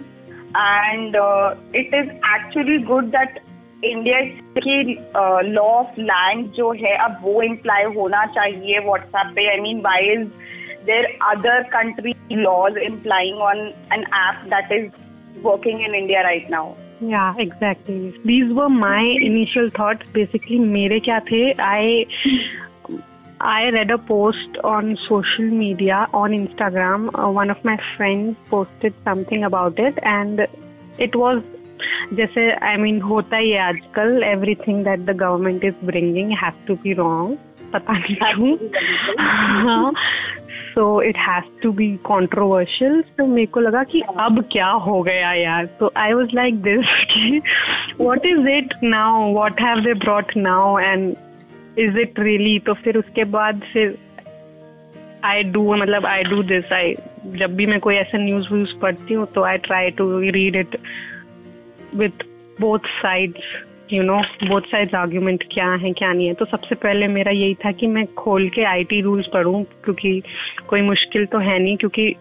[0.55, 3.40] And uh, it is actually good that
[3.85, 4.20] India
[4.59, 4.94] की
[5.53, 10.07] law of land जो है अब वो imply होना चाहिए WhatsApp पे I mean why
[10.12, 10.27] is
[10.87, 13.59] there other country laws implying on
[13.94, 14.90] an app that is
[15.43, 16.75] working in India right now.
[17.02, 18.13] Yeah, exactly.
[18.25, 20.06] These were my initial thoughts.
[20.13, 21.54] Basically, मेरे क्या थे?
[21.60, 22.06] I
[23.41, 27.08] I read a post on social media on Instagram.
[27.17, 30.45] Uh, one of my friends posted something about it, and
[30.97, 31.41] it was
[32.13, 36.75] जैसे I mean होता ही है आजकल everything that the government is bringing have to
[36.84, 37.38] be wrong
[37.73, 38.56] पता नहीं क्यों
[39.19, 39.93] हाँ
[40.80, 45.32] so it has to be controversial तो मेरे को लगा कि अब क्या हो गया
[45.34, 45.65] यार?
[45.80, 47.42] तो आई वॉज़ लाइक दिस कि
[48.00, 51.15] what is it now what have they brought now and
[51.80, 53.98] is it really तो फिर उसके बाद फिर
[55.26, 56.96] आई डू मतलब आई डू दिस आई
[57.36, 60.78] जब भी मैं कोई ऐसा न्यूज़ व्यूज़ पढ़ती हूँ तो I try to read it
[61.96, 62.24] with
[62.62, 63.56] both sides
[63.93, 67.54] you know both side argument क्या है क्या नहीं है। तो सबसे पहले मेरा यही
[67.56, 70.21] था कि मैं खोल के आईटी रूल्स पढ़ूं क्योंकि
[70.67, 72.13] कोई मुश्किल तो है नहीं क्योंकि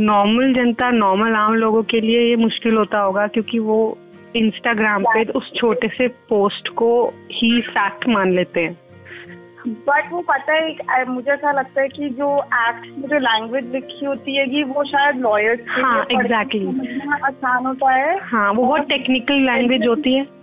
[0.00, 3.98] नॉर्मल जनता नॉर्मल आम लोगों के लिए ये मुश्किल होता होगा क्योंकि वो
[4.36, 6.90] इंस्टाग्राम पे उस छोटे से पोस्ट को
[7.32, 8.78] ही फैक्ट मान लेते हैं।
[9.68, 14.04] बट वो पता है मुझे ऐसा लगता है कि जो एक्ट में जो लैंग्वेज लिखी
[14.06, 17.24] होती है कि वो शायद लॉयर्स हाँ एग्जैक्टली exactly.
[17.24, 20.37] आसान होता है। हाँ वो बहुत टेक्निकल लैंग्वेज होती है।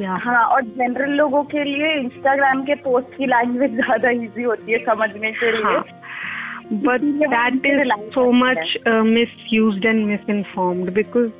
[0.00, 4.78] हाँ और जनरल लोगों के लिए इंस्टाग्राम के पोस्ट की लैंग्वेज ज़्यादा इजी होती है
[4.84, 5.78] समझने के लिए।
[6.72, 8.76] But that is so much
[9.52, 11.30] misuse and misinformed because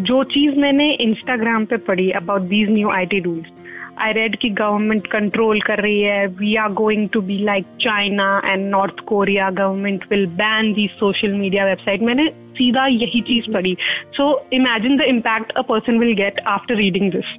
[0.00, 3.52] जो चीज़ मैंने इंस्टाग्राम पे पढ़ी about these new I T rules
[3.98, 8.42] I read की गवर्नमेंट कंट्रोल कर रही है we are going to be like China
[8.44, 13.76] and North Korea government will ban the social media website मैंने सीधा यही चीज़ पढ़ी
[14.16, 17.34] so imagine the impact a person will get after reading this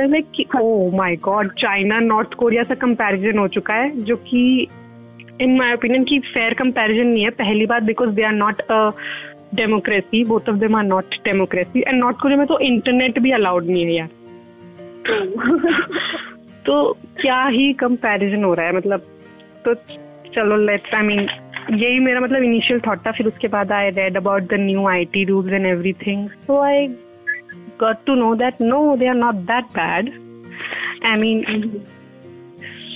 [0.00, 4.68] like oh my God China North Korea से comparison हो चुका है, जो कि
[5.40, 8.90] इन माई ओपिनियन की फेयर कंपेरिजन नहीं है। पहली बात because they are not a
[9.54, 13.66] democracy both of them are not democracy and North Korea में तो इंटरनेट भी अलाउड
[13.66, 14.08] नहीं है यार।
[16.66, 19.06] तो क्या ही कंपैरिजन हो रहा है मतलब
[19.64, 19.74] तो
[20.34, 21.26] चलो लेट्स आई मीन
[21.70, 25.24] यही मेरा मतलब इनिशियल थॉट था, फिर उसके बाद I read about the new IT
[25.24, 26.88] rules and everything so I
[27.80, 30.08] got to know no, they are not that bad.
[31.02, 31.38] I mean,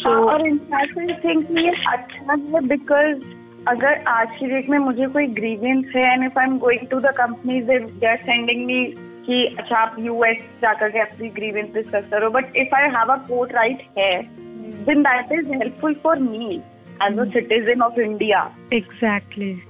[0.02, 0.50] so और आई
[1.62, 3.22] ये अच्छा है बिकॉज़
[3.68, 6.98] अगर आज की डेट में मुझे कोई ग्रीवियंस है and if I am going to
[7.00, 8.84] the companies they are sending me
[9.26, 12.30] कि अच्छा आप यूएस जाकर के अपनी ग्रीवेंस डिस्कस करो.
[12.30, 14.12] But if I have a court right है
[14.84, 16.60] then that is helpful for me
[17.02, 19.62] a citizen of India exactly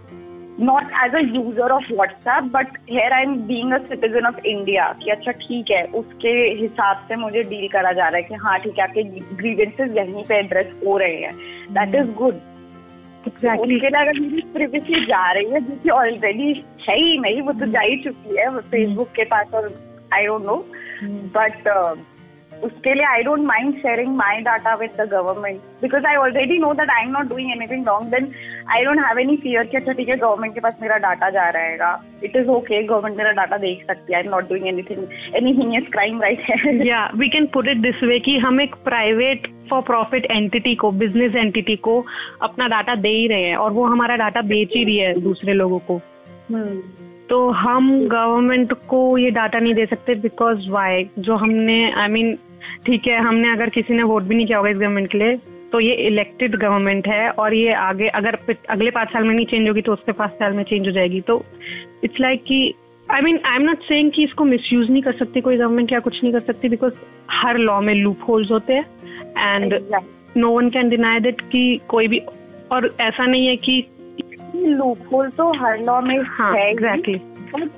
[0.60, 4.92] not as a user of WhatsApp but here I am being a citizen of India
[5.04, 8.58] कि अच्छा ठीक है उसके हिसाब से मुझे deal करा जा रहा है कि हाँ
[8.58, 9.02] ठीक है आपके
[9.37, 11.34] ग्रीवेंसेस यहीं पे एड्रेस हो रहे हैं।
[11.74, 12.34] That is good
[13.26, 13.60] exactly.
[13.60, 17.52] उसके लिए अगर मेरी प्रिवेसी जा रही है जो कि ऑलरेडी है ही नहीं वो
[17.52, 19.72] तो जा ही चुकी है फेसबुक के पास और
[20.14, 20.56] आई डोंट नो
[21.37, 21.68] बट
[22.66, 26.72] उसके लिए I don't mind sharing my data with the government because I already know
[26.74, 28.29] that I am not doing anything wrong then
[28.72, 31.48] I don't have any fear कि अच्छा ठीक है government के पास मेरा data जा
[31.57, 31.90] रहेगा.
[32.24, 34.18] इट इज़ ओके गवर्नमेंट मेरा data देख सकती है.
[34.18, 35.05] I am not doing anything
[35.37, 39.46] any heinous crime right या we can put it this way कि हम एक प्राइवेट
[39.70, 42.05] फॉर प्रॉफिट एंटिटी को बिज़नेस एंटिटी को
[42.42, 45.53] अपना डाटा दे ही रहे हैं और वो हमारा डाटा बेच ही रही है दूसरे
[45.53, 46.00] लोगों को।
[46.53, 46.77] Hmm.
[47.29, 52.37] तो हम गवर्नमेंट को ये डाटा नहीं दे सकते बिकॉज़ वाई जो हमने आई मीन
[52.87, 55.37] ठीक है हमने अगर किसी ने वोट भी नहीं किया होगा इस गवर्नमेंट के लिए
[55.72, 58.38] तो ये इलेक्टेड गवर्नमेंट है और ये आगे अगर
[58.70, 61.20] अगले पाँच साल में नहीं चेंज होगी तो उसके पाँच साल में चेंज हो जाएगी।
[61.20, 61.44] तो
[62.05, 62.74] इट्स लाइक like कि
[63.11, 65.98] I mean I am not saying कि इसको मिसयूज नहीं कर सकती कोई गवर्नमेंट या
[65.98, 66.92] कुछ नहीं कर सकती बिकॉज़
[67.31, 68.85] हर लॉ में लूप होल्स होते हैं
[69.38, 69.81] and
[70.37, 72.18] no one can deny that कि कोई भी
[72.72, 73.85] और ऐसा नहीं है कि
[74.57, 77.20] लूप होल तो हर लॉ में हाँ exactly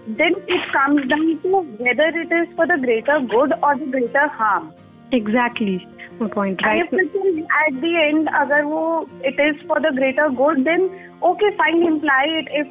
[0.09, 4.27] then it comes down to whether it is for the greater good or the greater
[4.29, 4.73] harm.
[5.13, 5.87] Exactly.
[6.19, 6.93] Point, right?
[6.93, 10.89] At the end, अगर वो it is for the greater good, then
[11.23, 12.49] okay, fine, imply it.
[12.51, 12.69] If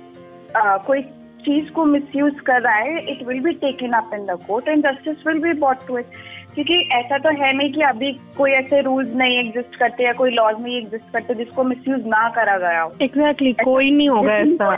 [0.56, 1.02] uh, कोई
[1.46, 4.84] चीज़ को misuse कर रहा है, it will be taken up in the court and
[4.84, 6.08] justice will be brought to it.
[6.56, 10.32] क्योंकि ऐसा तो है नहीं कि अभी कोई ऐसे रूल्स नहीं एग्जिस्ट करते या कोई
[10.32, 14.36] लॉज नहीं एग्जिस्ट करते जिसको मिसयूज ना करा गया हो एग्जैक्टली exactly, कोई नहीं होगा
[14.36, 14.78] ऐसा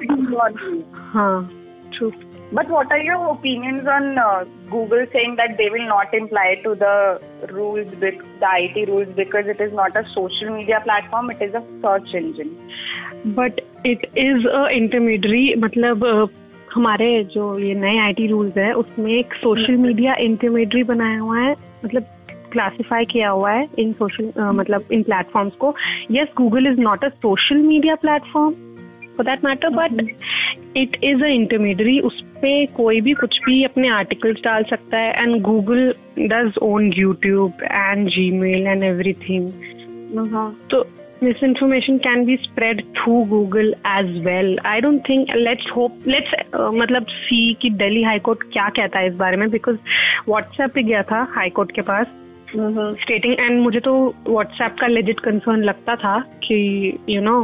[1.13, 1.66] हाँ
[1.97, 2.11] true
[2.49, 6.75] But what are your opinions on uh, Google saying that they will not imply to
[6.75, 11.53] the rules, the IT rules, because it is not a social media platform, it is
[11.53, 12.57] a search engine.
[13.25, 16.27] But it is a intermediary, मतलब uh,
[16.73, 21.51] हमारे जो ये नए IT rules है उसमें एक social media intermediary बनाया हुआ है
[21.85, 22.05] मतलब
[22.51, 25.73] क्लासिफाई किया हुआ है इन सोशल मतलब इन प्लेटफॉर्म्स को
[26.11, 28.53] yes Google is not a social media platform
[29.17, 30.01] for that matter but
[30.77, 35.23] it is a intermediary उस पर कोई भी कुछ भी अपने आर्टिकल्स डाल सकता है
[35.23, 38.07] and Google does own YouTube and
[38.39, 39.51] Gmail and everything
[40.71, 40.85] तो
[41.21, 44.55] misinformation can be spread through Google as well.
[44.63, 48.99] I don't think let's hope let's uh, मतलब सी कि दिल्ली हाई कोर्ट क्या कहता
[48.99, 49.77] है इस बारे में बिकॉज़
[50.29, 52.07] व्हाट्सएप पे गया था हाई कोर्ट के पास
[52.47, 53.51] स्टेटिंग mm-hmm.
[53.51, 53.93] एंड मुझे तो
[54.27, 56.57] व्हाट्सएप का लेजिट कंसर्न लगता था कि
[57.09, 57.39] you know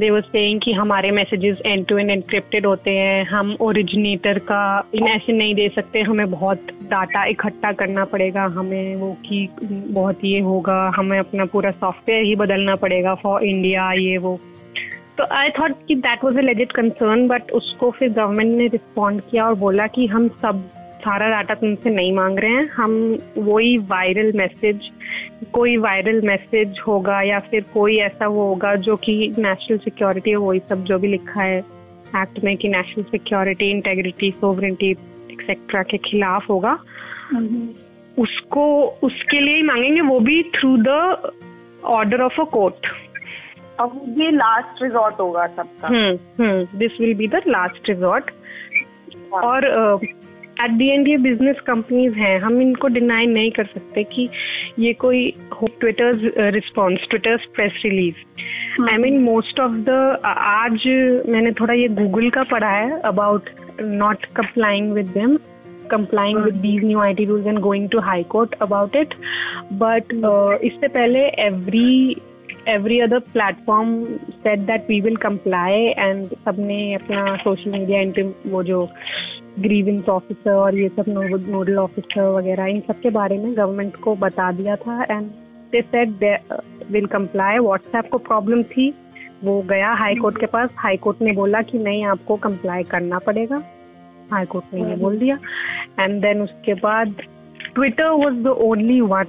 [0.00, 4.90] they were saying कि हमारे messages end to end encrypted होते हैं। हम ओरिजिनेटर का
[4.94, 10.24] इन ऐसे नहीं दे सकते। हमें बहुत डाटा इकट्ठा करना पड़ेगा। हमें वो कि बहुत
[10.24, 14.38] ये होगा। हमें अपना पूरा सॉफ्टवेयर ही बदलना पड़ेगा फॉर इंडिया ये वो।
[15.18, 19.20] तो आई थॉट कि that was a legit concern but उसको फिर गवर्नमेंट ने रिस्पॉन्ड
[19.20, 22.92] किया और बोला कि हम सब सारा डाटा तुमसे नहीं मांग रहे हैं। हम
[23.38, 24.90] वही वायरल मैसेज
[25.52, 30.36] कोई वायरल मैसेज होगा या फिर कोई ऐसा वो होगा जो कि नेशनल सिक्योरिटी है
[30.36, 34.90] वही सब जो भी लिखा है एक्ट में कि national security integrity sovereignty
[35.32, 36.78] etcetera के खिलाफ होगा।
[38.18, 38.64] उसको
[39.02, 40.88] उसके लिए ही मांगेंगे वो भी through the
[41.84, 42.86] order of a court
[43.80, 45.88] अब ये लास्ट रिजॉर्ट होगा सबका।
[46.78, 48.30] This will be the last resort
[49.34, 49.66] और
[50.64, 54.28] एट दी एंड ये बिज़नेस कंपनीज़ हैं। हम इनको डिनाई नहीं कर सकते कि
[54.78, 56.20] ये कोई हो Twitter's
[56.54, 58.14] response Twitter's press release
[58.90, 60.86] I mean most of the आज
[61.28, 65.36] मैंने थोड़ा ये गूगल का पढ़ा है about not complying with them
[65.90, 69.14] complying with these new I T rules and going to high court about it
[69.72, 70.12] but
[70.64, 72.16] इससे पहले every
[72.68, 78.82] every other platform said that we will comply and सबने अपना social media वो जो
[78.84, 81.04] uh, grievance officer और ये सब
[81.48, 85.26] nodal officer वगैरह इन सब के बारे में गवर्नमेंट को बता दिया था and
[85.72, 86.10] they said
[86.90, 88.94] will comply WhatsApp को प्रॉब्लम थी
[89.44, 93.18] वो गया हाई कोर्ट के पास हाई कोर्ट ने बोला कि नहीं आपको कंप्लाई करना
[93.18, 93.62] पड़ेगा।
[94.32, 95.38] हाई कोर्ट ने ये बोल दिया।
[96.00, 97.14] एंड देन उसके बाद
[97.74, 99.24] Twitter was the only one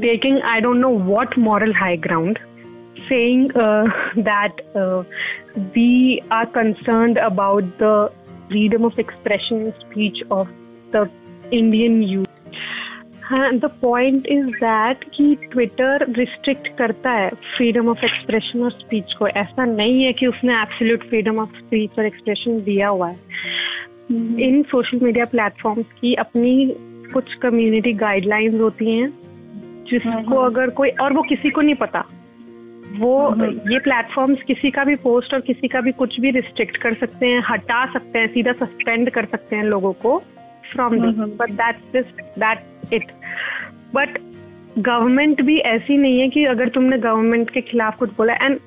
[0.00, 2.38] taking I don't know what moral high ground
[3.08, 5.02] saying uh, that uh,
[5.76, 8.10] we are concerned about the
[8.48, 10.48] freedom of expression and speech of
[10.92, 11.10] the
[11.50, 12.28] Indian youth.
[13.30, 19.12] And the point is that कि Twitter restrict करता है freedom of expression और speech
[19.18, 23.16] को ऐसा नहीं है कि उसने एब्सोल्यूट फ्रीडम ऑफ़ स्पीच और एक्सप्रेशन दिया हुआ है
[23.16, 24.40] mm-hmm.
[24.40, 26.74] इन सोशल मीडिया प्लेटफॉर्म्स की अपनी
[27.12, 29.08] कुछ कम्युनिटी गाइडलाइंस होती हैं
[29.90, 30.44] जिसको mm-hmm.
[30.44, 32.04] अगर कोई और वो किसी को नहीं पता
[32.98, 36.76] वो हम्म। ये प्लेटफॉर्म्स किसी का भी पोस्ट और किसी का भी कुछ भी रिस्ट्रिक्ट
[36.76, 40.18] कर सकते हैं हटा सकते हैं सीधा सस्पेंड कर सकते हैं लोगों को
[40.72, 40.96] from
[41.36, 41.76] but that
[42.38, 43.12] that it
[43.94, 44.18] but
[44.78, 48.58] government भी ऐसी नहीं है कि अगर तुमने गवर्नमेंट के खिलाफ कुछ बोला एंड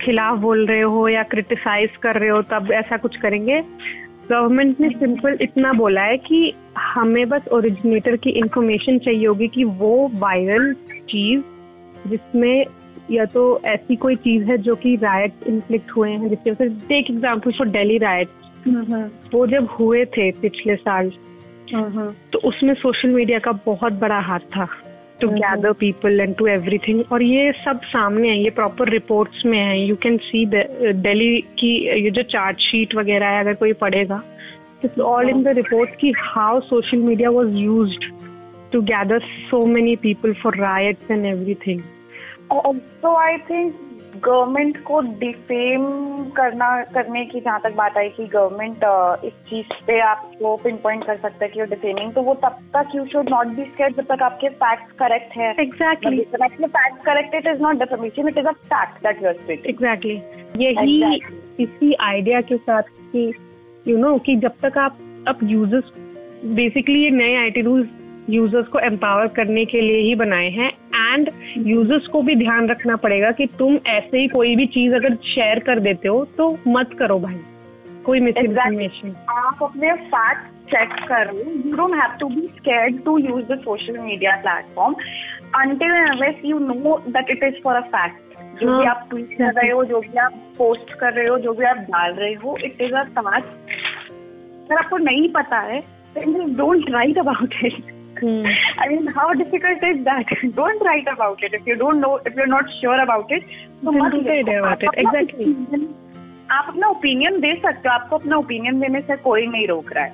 [0.00, 3.60] खिलाफ बोल रहे हो या क्रिटिसाइज कर रहे हो तब ऐसा कुछ करेंगे।
[4.30, 9.64] गवर्नमेंट ने सिंपल इतना बोला है कि हमें बस ओरिजिनेटर की इंफॉर्मेशन चाहिए होगी कि
[9.64, 10.72] वो वायरल
[11.10, 11.42] चीज़
[12.08, 12.64] जिसमें
[13.10, 16.86] या तो ऐसी कोई चीज़ है जो कि रायट इन्फ्लिक्ट हुए हैं जिसके वजह से
[16.88, 18.28] take example for Delhi riot
[19.34, 21.10] वो जब हुए थे पिछले साल
[21.74, 24.68] तो उसमें सोशल मीडिया का बहुत बड़ा हाथ था
[25.20, 29.58] to gather people and to everything और ये सब सामने है ये प्रॉपर रिपोर्ट्स में
[29.58, 29.78] है.
[29.86, 31.72] यू कैन सी दिल्ली की
[32.04, 34.22] ये जो चार्ज शीट वगैरह है अगर कोई पढ़ेगा
[34.84, 37.96] it's all in the report की how social media was use
[38.72, 39.18] to gather
[39.50, 41.80] so many people for rights and everything
[42.52, 43.74] तो आई थिंक
[44.24, 45.82] गवर्नमेंट को डिफेम
[46.30, 50.76] करना करने की जहाँ तक बात आई कि गवर्नमेंट uh, इस चीज़ पे आपको पिन
[50.76, 53.96] पॉइंट कर सकता है कि डिफेमिंग तो वो तब तक you should not be scared
[53.96, 58.46] जब तक आपके फैक्ट्स करेक्ट है। Exactly fact correct it is not defamation it is
[58.46, 60.22] a fact that you are exactly
[60.56, 61.20] यही
[61.60, 63.32] इसी आइडिया के साथ कि
[63.88, 65.84] यू नो कि जब तक आप अब यूज़र्स
[66.44, 67.88] बेसिकली ये नए आईटी रूल्स
[68.30, 70.72] यूज़र्स को एम्पावर करने के लिए ही बनाए हैं
[71.14, 71.30] एंड
[71.66, 75.58] यूज़र्स को भी ध्यान रखना पड़ेगा कि तुम ऐसे ही कोई भी चीज़ अगर शेयर
[75.68, 77.40] कर देते हो तो मत करो भाई।
[78.06, 79.28] कोई मिसइंफॉर्मेशन exactly.
[79.44, 83.98] आप अपने फैक्ट चेक करो you don't have to be scared to use the social
[83.98, 84.94] media platform
[85.56, 88.20] until and unless you know that it is for a fact.
[88.60, 91.52] जो भी आप ट्वीट कर रहे हो जो भी आप पोस्ट कर रहे हो जो
[91.52, 93.46] भी आप डाल रहे हो इट इज़ अ फैक्ट
[94.64, 95.82] अगर आपको नहीं पता है
[96.58, 97.78] don't write about it.
[98.20, 98.46] Hmm.
[98.78, 100.26] I mean, how difficult is that?
[100.54, 103.44] don't write about it if you don't know, if you're not sure about it.
[103.82, 104.90] So don't say about it.
[104.96, 105.54] Exactly.
[106.52, 110.04] आप अपना opinion दे सकते हो आपको अपना opinion देने से कोई नहीं रोक रहा
[110.04, 110.12] है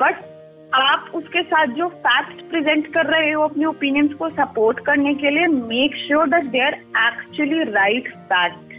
[0.00, 0.32] बट hmm.
[0.74, 5.30] आप उसके साथ जो फैक्ट प्रेजेंट कर रहे हो अपने ओपिनियन को सपोर्ट करने के
[5.30, 6.74] लिए make sure that they are
[7.06, 8.72] actually right fact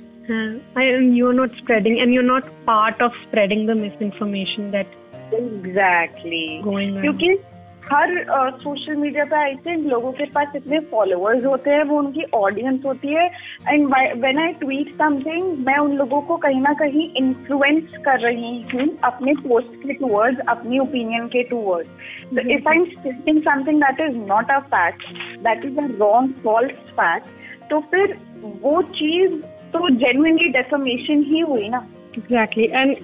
[1.15, 4.87] you are not spreading and you are not part of spreading the misinformation that
[5.33, 6.61] exactly
[7.01, 7.35] क्योंकि.
[7.83, 8.11] हर
[8.59, 12.85] सोशल मीडिया पे आई थिंक लोगों के पास इतने फॉलोअर्स होते हैं वो उनकी ऑडियंस
[12.85, 13.25] होती है।
[13.69, 18.61] And when I tweet something मैं उन लोगों को कहीं ना कहीं इन्फ्लुएंस कर रही
[18.73, 24.01] हूँ अपने पोस्ट के टूवर्ड्स अपनी ओपिनियन के towards if I am speaking something that
[24.09, 25.03] is not a fact
[25.43, 28.17] that is a wrong false fact तो फिर
[28.63, 29.39] वो चीज़
[29.73, 32.95] तो जेन्युइनली डेफर्मेशन ही हुई ना। एग्जैक्टली एंड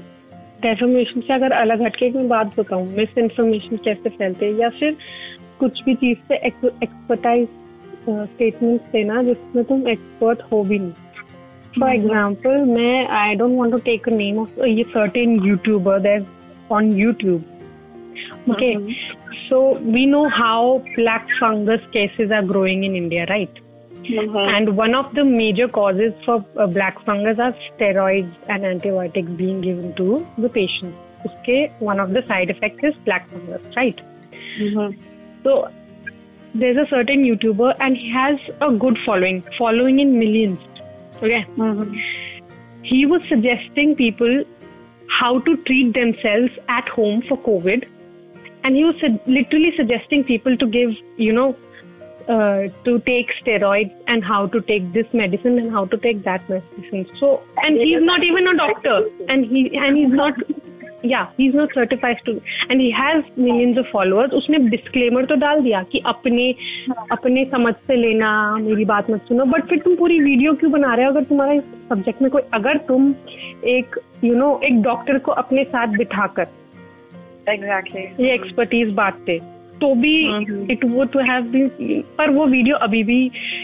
[0.61, 4.97] डेफर्मेशन से अगर अलग हटके मैं बात बताऊँ मिस इन्फॉर्मेशन कैसे फैलते हैं या फिर
[5.59, 7.47] कुछ भी चीज़ से एक्सपर्टाइज
[8.09, 12.75] स्टेटमेंट देना जिसमें तुम एक्सपर्ट हो भी नहीं फॉर एग्ज़ाम्पल mm-hmm.
[12.75, 16.25] मैं I don't want to take name of ये certain YouTuber that
[16.71, 17.43] on YouTube
[18.47, 19.47] okay mm-hmm.
[19.47, 19.57] so
[19.95, 23.59] we know how black fungus cases are growing in india right
[24.03, 24.37] Mm-hmm.
[24.37, 29.61] And one of the major causes for uh, black fungus are steroids and antibiotics being
[29.61, 30.95] given to the patient.
[31.25, 33.99] Okay, one of the side effects is black fungus, right?
[34.59, 35.01] Mm-hmm.
[35.43, 35.69] So
[36.55, 40.59] there's a certain YouTuber and he has a good following, following in millions.
[41.17, 41.45] Okay.
[41.57, 41.93] Mm-hmm.
[42.83, 44.43] He was suggesting people
[45.09, 47.87] how to treat themselves at home for COVID.
[48.63, 51.55] And he was su- literally suggesting people to give, you know,
[52.29, 56.47] Uh, to take steroids and how to take this medicine and how to take that
[56.47, 57.07] medicine.
[57.19, 60.35] So, and he's not even a doctor, and he and he's not.
[61.05, 62.31] या he is not certified to
[62.71, 66.49] and he has millions of followers उसने disclaimer तो डाल दिया कि अपने
[67.11, 70.93] अपने समझ से लेना मेरी बात मत सुनो बट फिर तुम पूरी वीडियो क्यों बना
[70.93, 73.13] रहे हो अगर तुम्हारा सब्जेक्ट में कोई अगर तुम
[73.75, 76.47] एक यू नो एक डॉक्टर को अपने साथ बिठाकर
[77.49, 79.39] एग्जैक्टली ये एक्सपर्टीज बात पे
[79.81, 80.13] तो भी
[80.73, 81.69] इट वो टू हैव बीन
[82.17, 83.19] पर वो वीडियो अभी भी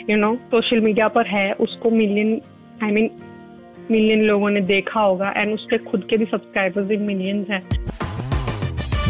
[0.10, 2.42] यू नो सोशल मीडिया पर है उसको मिलियन
[2.84, 3.10] आई मीन
[3.92, 7.62] मिलियन लोगों ने देखा होगा एंड उसके खुद के भी सब्सक्राइबर्स भी मिलियंस हैं।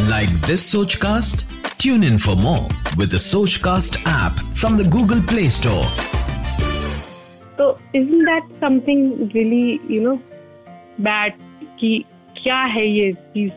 [0.09, 1.45] Like this Soch cast
[1.81, 5.85] tune in for more with the Soch cast app from the Google Play Store
[7.57, 10.15] तो isn't that something really you know
[11.01, 11.33] bad
[11.79, 12.03] कि
[12.43, 13.51] क्या है ये चीज़?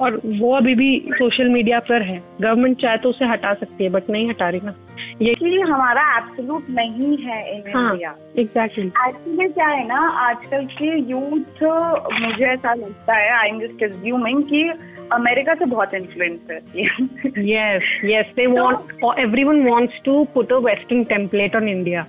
[0.00, 3.90] और वो अभी भी सोशल मीडिया पर है। गवर्नमेंट चाहे तो उसे हटा सकती है
[3.90, 4.74] बट नहीं हटा रही ना।
[5.22, 10.98] ये हमारा एब्सोल्यूट नहीं है इन हाँ, इंडिया एग्जैक्टली एक्चुअली क्या है ना आजकल के
[11.10, 11.62] यूथ
[12.20, 14.62] मुझे ऐसा लगता है आई एम जस्ट एज्यूमिंग कि
[15.12, 20.56] अमेरिका से बहुत इन्फ्लुएंस करती है। Yes yes they want everyone wants to put a
[20.66, 22.06] western template on India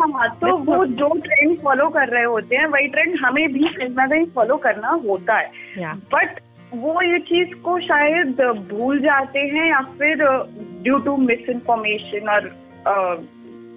[0.00, 3.88] हाँ तो वो जो ट्रेंड फॉलो कर रहे होते हैं वही ट्रेंड हमें भी कहीं
[3.88, 6.38] ना कहीं फॉलो करना होता है। बट
[6.74, 10.24] वो ये चीज़ को शायद भूल जाते हैं या फिर
[10.82, 12.46] ड्यू टू मिस इन्फॉर्मेशन और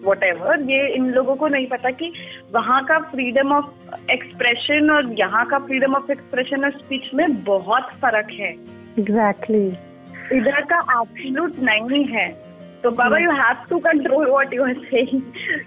[0.08, 2.12] वट एवर ये इन लोगों को नहीं पता कि
[2.54, 7.90] वहाँ का फ्रीडम ऑफ़ एक्सप्रेशन और यहाँ का फ्रीडम ऑफ़ एक्सप्रेशन और स्पीच में बहुत
[8.02, 8.52] फ़र्क है।
[9.00, 10.38] Exactly exactly.
[10.38, 12.28] इधर का एब्सोल्यूट नहीं है।
[12.84, 15.22] तो बाबा you have to control what you are saying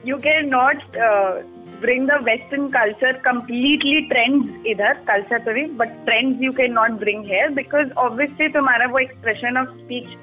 [0.06, 0.82] you can not
[1.82, 6.98] bring the Western culture completely trends इधर culture तो नहीं but trends you can not
[7.02, 10.16] bring here because obviously तुम्हारा वो expression of speech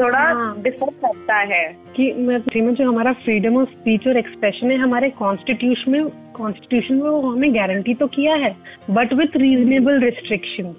[0.00, 2.38] थोड़ा differ. करता है कि मैं
[2.74, 7.54] जो हमारा फ्रीडम ऑफ़ स्पीच और एक्सप्रेशन है हमारे कॉन्स्टिट्यूशन में कॉन्स्टिट्यूशन में वो हमें
[7.54, 8.56] गारंटी तो किया है
[8.90, 10.74] but with reasonable restriction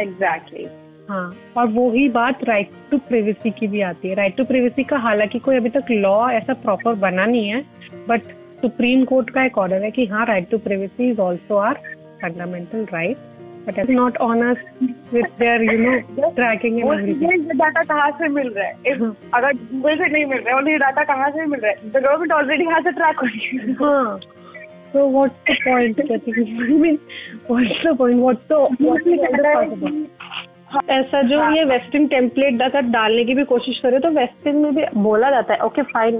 [0.00, 0.66] exactly
[1.08, 4.84] हाँ और वो ही बात राइट टू प्रिवेसी की भी आती है। राइट टू प्रिवेसी
[4.84, 7.64] का हालाँकि कोई अभी तक लॉ ऐसा प्रॉपर बना नहीं है
[8.08, 8.22] बट
[8.64, 11.80] सुप्रीम कोर्ट का एक ऑर्डर है कि हाँ right to privacy is also a
[12.22, 13.16] fundamental right
[13.66, 14.64] but is not on us
[15.12, 18.98] with their you know tracking and everything data कहाँ से मिल रहा है?
[19.00, 21.70] हाँ। अगर गूगल से नहीं मिल रहा है और ये डाटा कहाँ से मिल रहा
[21.70, 21.90] है?
[21.90, 24.20] The government already has a track on हाँ।
[24.94, 26.00] So what's the point?
[26.08, 26.16] I
[26.82, 26.98] mean
[27.46, 28.20] what's the point?
[28.24, 30.04] What's the what's the
[30.90, 34.74] ऐसा जो हाँ। ये वेस्टर्न टेम्पलेट अगर डालने की भी कोशिश करे तो वेस्टर्न में
[34.74, 36.16] भी बोला जाता है okay fine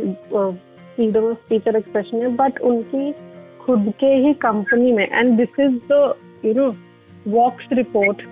[0.96, 3.12] freedom of speech और एक्सप्रेशन है बट उनकी
[3.60, 6.14] खुद के ही कंपनी में and this is the
[6.44, 6.74] you know
[7.30, 8.22] Vox report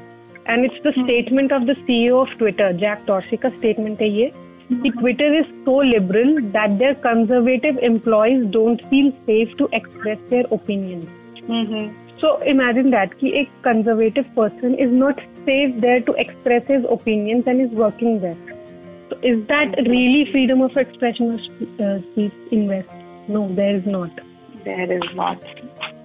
[0.48, 4.30] and it's the statement of the CEO of Twitter Jack Dorsey का स्टेटमेंट है ये
[4.72, 10.48] कि Twitter is so liberal that their conservative employees don't feel safe to express their
[10.52, 11.90] opinion
[12.20, 17.48] so imagine that कि एक conservative person is not safe there to express his opinions
[17.48, 18.60] and is working there
[19.12, 21.40] So is that really freedom of expression of
[21.78, 22.88] uh, speech in West?
[23.28, 24.10] No, there is not.
[24.64, 25.38] There is not.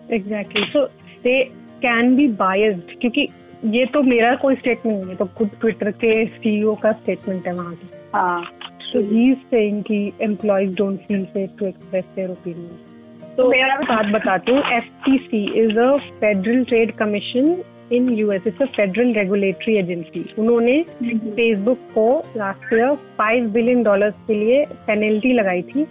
[0.09, 0.63] Exactly.
[0.73, 0.89] So
[1.23, 3.27] they can be biased क्योंकि
[3.65, 7.53] ये तो मेरा कोई statement नहीं है तो खुद Twitter के सीईओ का स्टेटमेंट है
[7.53, 13.49] वहाँ पे सो ही सेइंग कि employees don't feel safe to express their opinion तो
[13.51, 15.89] मैं बात बताती हूँ F T C is a
[16.19, 17.55] federal trade commission
[17.91, 18.41] in US.
[18.45, 20.23] It's a federal regulatory agency.
[20.39, 22.07] उन्होंने फेसबुक को
[22.37, 25.81] last year five billion dollars के लिए पेनल्टी लगाई थी।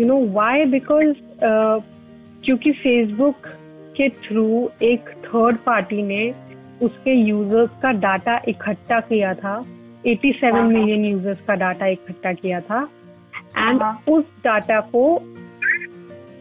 [0.00, 1.12] यू नो व्हाई बिकॉज़
[2.44, 3.46] क्योंकि फेसबुक
[3.96, 4.46] के थ्रू
[4.82, 6.22] एक थर्ड पार्टी ने
[6.82, 9.58] उसके यूज़र्स का डाटा इकट्ठा किया था।
[10.06, 12.88] 87 मिलियन यूज़र्स का डाटा इकट्ठा किया था।
[13.58, 15.02] एंड हाँ। उस डाटा को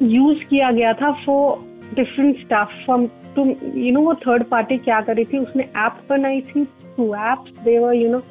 [0.01, 4.99] यूज़ किया गया था फॉर डिफरेंट स्टाफ फ्रॉम तुम यू नो वो थर्ड पार्टी क्या
[5.01, 5.37] कर रही थी?
[5.37, 6.63] उसने ऐप बनाई थी
[6.97, 8.21] two apps they were you know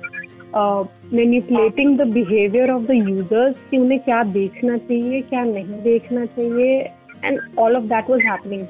[1.14, 6.78] manipulating the behaviour of the users कि उन्हें क्या देखना चाहिए, क्या नहीं देखना चाहिए
[7.24, 8.66] and all of that was happening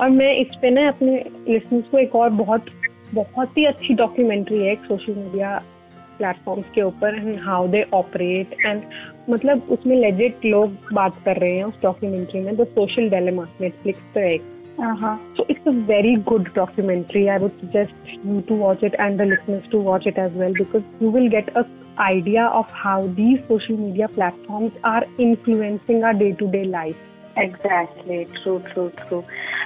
[0.00, 2.64] और मैं इस पे ना अपने लिसनर्स को एक और बहुत
[3.14, 5.60] बहुत ही अच्छी डॉक्यूमेंट्री है, एक सोशल मीडिया
[6.17, 8.81] प्लेटफॉर्म्स के ऊपर and how they operate and
[9.29, 14.13] मतलब उसमें लेजिट लोग बात कर रहे हैं उस डॉक्यूमेंट्री में द सोशल डेलेमा नेटफ्लिक्स
[14.13, 17.29] पे है एक हाँ हाँ So it's a very good documentary.
[17.29, 20.53] I would suggest you to watch it and the listeners to watch it as well
[20.53, 21.65] because you will get a
[21.99, 26.95] idea of how these social media platforms are influencing our day-to-day life.
[27.37, 28.27] Exactly.
[28.43, 29.23] True, true, true.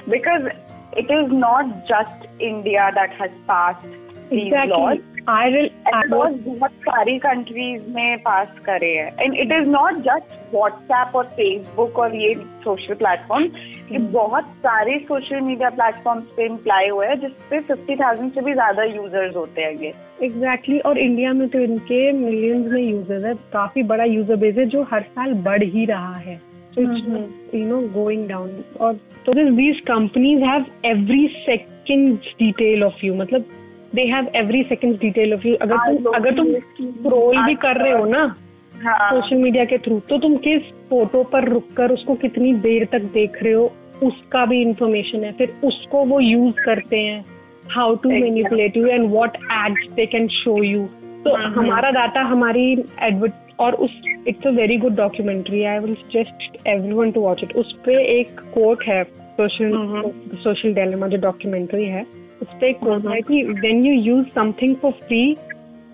[0.08, 0.48] Because
[0.94, 3.86] it is not just India that has passed
[4.30, 5.00] these laws.
[5.29, 5.69] I will.
[5.87, 10.55] I And laws बहुत सारी countries में पास करे हैं and it is not just
[10.55, 13.45] WhatsApp और Facebook और ये social platform
[13.93, 18.53] ये बहुत सारे सोशल मीडिया प्लेटफॉर्म्स पे इम्प्लाई हुए हैं जिसपे फिफ्टी थाउज़ेंड से भी
[18.53, 23.35] ज़्यादा यूज़र्स होते हैं ये। एग्जैक्टली और इंडिया में तो इनके मिलियंस में यूज़र्स है।
[23.53, 26.41] काफ़ी बड़ा यूज़र बेस है जो हर साल बढ़ ही रहा है।
[26.79, 28.51] यू नो गोइंग डाउन
[28.81, 28.95] और
[29.27, 29.33] तो
[29.87, 33.45] companies have every second detail of you मतलब
[33.95, 37.83] they have every second detail of you अगर हाँ, तुम अगर तुम स्क्रॉल भी कर
[37.83, 38.25] रहे हो ना
[38.85, 43.05] हाँ। सोशल मीडिया के थ्रू तो तुम किस फ़ोटो पर रुककर उसको कितनी देर तक
[43.15, 43.73] देख रहे हो
[44.03, 47.25] उसका भी इंफॉर्मेशन है। फिर उसको वो यूज़ करते हैं
[47.71, 48.11] how to.
[48.11, 50.85] Manipulate you and what ads they can show you
[51.25, 52.71] तो हमारा डाटा हमारी
[53.03, 53.91] एडवर्ट और उस
[54.29, 58.41] it's a very good documentary I will suggest everyone to watch it उस पे एक
[58.55, 59.03] कोट है
[59.39, 59.73] सोशल
[60.43, 62.05] सोशल डेलेमा जो डॉक्यूमेंट्री है।
[62.43, 65.37] कोट है कि when you use something for free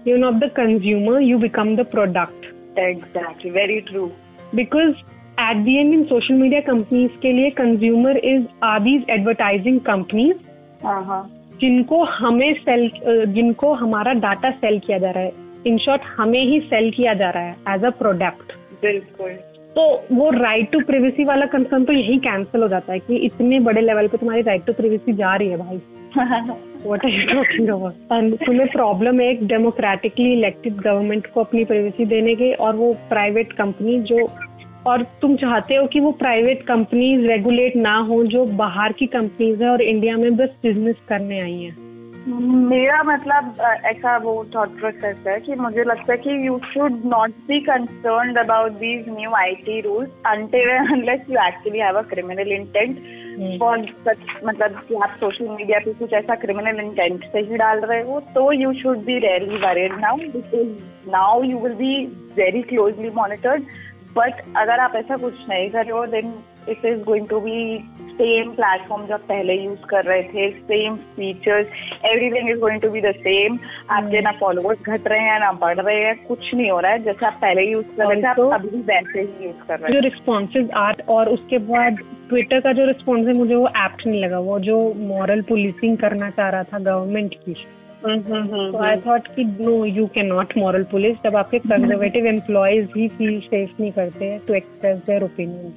[0.08, 4.10] you not the consumer you become the product exactly very true
[4.54, 4.94] because
[5.40, 10.86] at the end in social media companies के लिए consumer is are these advertising companies
[10.86, 11.22] हाँ हाँ
[11.60, 12.90] जिनको हमें sell
[13.34, 15.32] जिनको हमारा data sell किया जा रहा है.
[15.66, 19.30] इन शॉर्ट हमें ही सेल किया जा रहा है एज अ प्रोडक्ट बिल्कुल.
[19.76, 23.60] तो वो राइट टू प्रिवेसी वाला कंसर्न तो यही कैंसिल हो जाता है कि इतने
[23.60, 25.80] बड़े लेवल पे तुम्हारी राइट टू प्रिवेसी जा रही है भाई।
[26.16, 32.04] What are you talking about तुम्हें प्रॉब्लम है एक डेमोक्रेटिकली इलेक्टेड गवर्नमेंट को अपनी प्राइवेसी
[32.04, 34.28] देने के और वो प्राइवेट कंपनी जो
[34.86, 39.62] और तुम चाहते हो कि वो प्राइवेट कंपनीज़ रेगुलेट ना हो जो बाहर की कंपनीज़
[39.62, 41.91] है और इंडिया में बस बिज़नेस करने आई हैं।
[42.28, 47.30] मेरा मतलब ऐसा वो थॉट प्रोसेस है कि मुझे लगता है कि you should not
[47.48, 52.98] be concern about these new IT rules until unless you actually have a criminal intent
[53.60, 57.80] for such मतलब कि आप सोशल मीडिया पे कुछ ऐसा क्रिमिनल इंटेंट से ही डाल
[57.80, 61.94] रहे हो तो you should be rarely worried now because now you will be
[62.36, 63.64] very closely monitored
[64.16, 66.34] but अगर आप ऐसा कुछ नहीं कर रहे हो then
[66.68, 67.60] it is going to be
[68.12, 71.66] same platform जो पहले यूज़ कर रहे थे same features
[72.04, 73.58] everything is going to be the same
[73.90, 77.02] आपके ना फॉलोअर्स घट रहे हैं ना बढ़ रहे हैं कुछ नहीं हो रहा है।
[77.02, 79.92] जैसे आप पहले यूज़ कर रहे थे आप अभी भी वैसे ही यूज़ कर रहे
[79.92, 81.98] हैं। जो रिस्पॉन्सेज आर्ट और उसके बाद
[82.28, 86.30] ट्विटर का जो रिस्पॉन्स है मुझे वो एप्ट नहीं लगा। वो जो मॉरल पुलिसिंग करना
[86.30, 87.54] चाह रहा था गवर्नमेंट की।
[88.04, 93.08] तो आई थॉट कि no you can not moral police जब आपके कंजर्वेटिव एम्प्लॉयज़ ही
[93.08, 95.72] फील सेफ़ नहीं करते हैं to express their opinion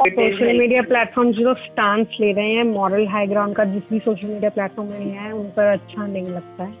[0.00, 4.26] social media platform जो स्टांस ले रहे हैं मॉरल हाई ग्राउंड का जिस भी सोशल
[4.28, 6.72] मीडिया प्लेटफॉर्म में नहीं है उन पर अच्छा नहीं लगता है।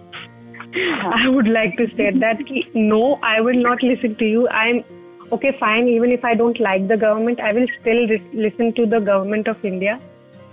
[1.12, 4.70] I would like to state that कि no I will not listen to you I
[4.70, 4.80] am
[5.34, 8.84] okay fine even if i don't like the government i will still ris- listen to
[8.94, 9.94] the government of india.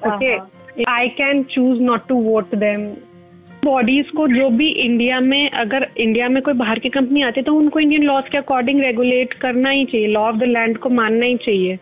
[0.10, 0.86] Okay Uh-huh.
[0.88, 2.86] I can choose not to vote them
[3.66, 7.44] bodies को जो भी India में अगर India में कोई बाहर की company आती है
[7.44, 10.90] तो उनको इंडियन लॉज के अकॉर्डिंग रेगुलेट करना ही चाहिए लॉ ऑफ़ द लैंड को
[10.90, 11.78] मानना ही चाहिए।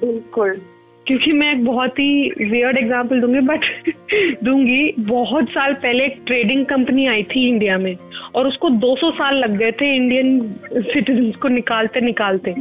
[0.00, 0.60] बिल्कुल।
[1.06, 3.60] क्योंकि मैं एक बहुत ही वियर्ड एग्जांपल दूँगी बट
[4.44, 7.96] दूँगी। बहुत साल पहले एक ट्रेडिंग कंपनी आई थी इंडिया में
[8.34, 10.40] और उसको 200 साल लग गए थे इंडियन
[10.72, 12.50] सिटीजन को निकालते निकालते।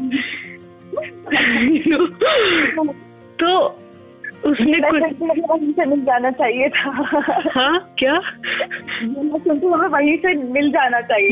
[3.39, 3.79] तो
[4.45, 5.03] उसने कुछ
[5.75, 6.89] से मिल जाना चाहिए था।
[7.51, 8.21] हाँ क्या?
[9.03, 11.29] क्योंकि हमें वहीं से मिल जाना चाहिए।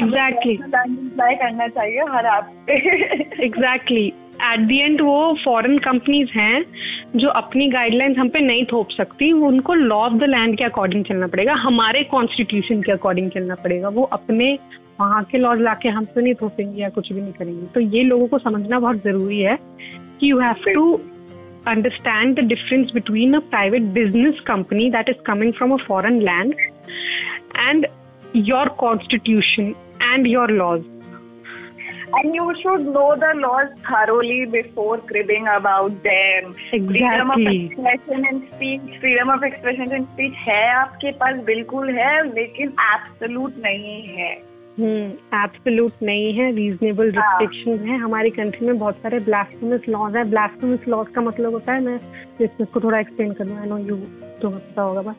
[0.00, 0.62] Exactly.
[0.62, 2.56] अप्लाई करना चाहिए हर आप
[3.40, 4.12] एग्जैक्टली
[4.52, 6.64] एट दी एंड वो फॉरेन कंपनीज़ हैं
[7.16, 11.04] जो अपनी गाइडलाइंस हम पे नहीं थोप सकती, उनको लॉ ऑफ़ द लैंड के अकॉर्डिंग
[11.04, 14.52] चलना पड़ेगा, हमारे कॉन्स्टिट्यूशन के अकॉर्डिंग चलना पड़ेगा वो अपने
[15.00, 18.02] वहाँ के लॉज लाके हम पे नहीं थोपेंगे या कुछ भी नहीं करेंगे तो ये
[18.02, 19.58] लोगों को समझना बहुत ज़रूरी है
[20.20, 21.00] कि you have to
[21.70, 26.60] understand the difference between a private business company that is coming from a foreign land
[27.62, 27.86] and
[28.48, 29.72] your constitution
[30.10, 30.84] and your laws.
[32.14, 36.54] And you should know the laws thoroughly before cribbing about them.
[36.72, 36.98] Exactly.
[36.98, 42.12] Freedom of expression and speech, freedom of expression and speech है आपके पास बिल्कुल है
[42.34, 44.34] लेकिन absolute नहीं है
[44.78, 50.16] हम्म absolute नहीं है रीजनेबल हाँ। रिस्ट्रिक्शन है हमारी कंट्री में बहुत सारे ब्लास्फेमस लॉज
[50.16, 51.98] है ब्लास्फेमस लॉज का मतलब होता है मैं
[52.40, 53.96] इसको थोड़ा एक्सप्लेन कर दूँ आई नो यू
[54.42, 55.16] तुम्हें पता होगा बट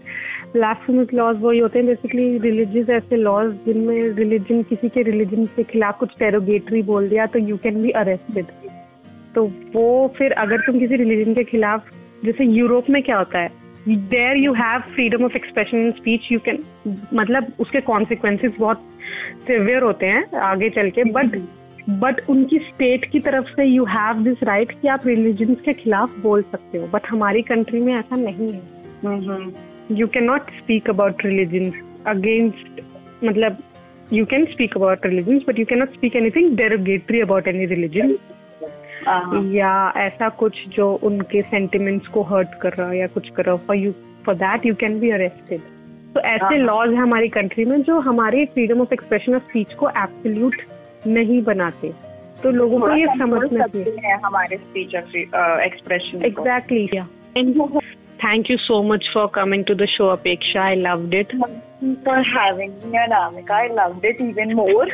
[0.53, 5.63] ब्लास्फेमस लॉज वही होते हैं बेसिकली रिलीजियस ऐसे लॉज जिनमें रिलीजन किसी के रिलीजन के
[5.63, 8.45] खिलाफ कुछ टेरोगेटरी बोल दिया तो यू कैन बी अरेस्टेड
[9.35, 11.83] तो वो फिर अगर तुम किसी रिलीजन के खिलाफ,
[12.25, 13.49] जैसे यूरोप में क्या होता है
[13.87, 16.63] there you have freedom of expression in speech you can
[17.13, 18.81] मतलब उसके कॉन्सिक्वेंसेस बहुत
[19.47, 21.39] सिवियर होते हैं आगे चल के बट
[21.89, 26.19] बट उनकी स्टेट की तरफ़ से यू हैव दिस राइट कि आप रिलीजन के खिलाफ
[26.19, 28.61] बोल सकते हो बट हमारी कंट्री में ऐसा नहीं है।
[29.91, 31.71] You can not speak about religion
[32.07, 32.81] against
[33.23, 33.57] मतलब
[34.13, 38.15] you can speak about religion but you can not speak anything derogatory about any religion.
[39.53, 43.55] या ऐसा कुछ जो उनके सेंटिमेंट्स को हर्ट कर रहा हो या कुछ कर रहा
[43.55, 43.91] हो for you
[44.25, 45.59] for that you can be arrested
[46.15, 49.89] तो ऐसे। लॉज है हमारी कंट्री में जो हमारे freedom of expression of speech को
[49.89, 50.55] एब्सोल्यूट
[51.07, 51.91] नहीं बनाते।
[52.43, 56.87] तो लोगों को ये समझना चाहिए। हमारे speech expression exactly
[58.21, 60.57] Thank you so much for coming to the show, Apeksha.
[60.57, 61.31] I loved it.
[62.03, 63.51] For having me, Anamika.
[63.51, 64.87] I loved it even more.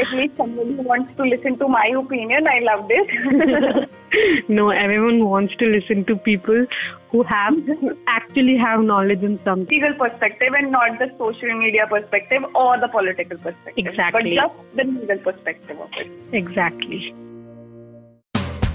[0.00, 2.46] At least somebody wants to listen to my opinion.
[2.46, 3.90] I loved it.
[4.48, 6.66] no, everyone wants to listen to people
[7.10, 7.54] who have
[8.06, 12.88] actually have knowledge in some legal perspective and not the social media perspective or the
[12.88, 13.86] political perspective.
[13.86, 14.36] Exactly.
[14.36, 16.10] But just the legal perspective of it.
[16.32, 17.14] Exactly.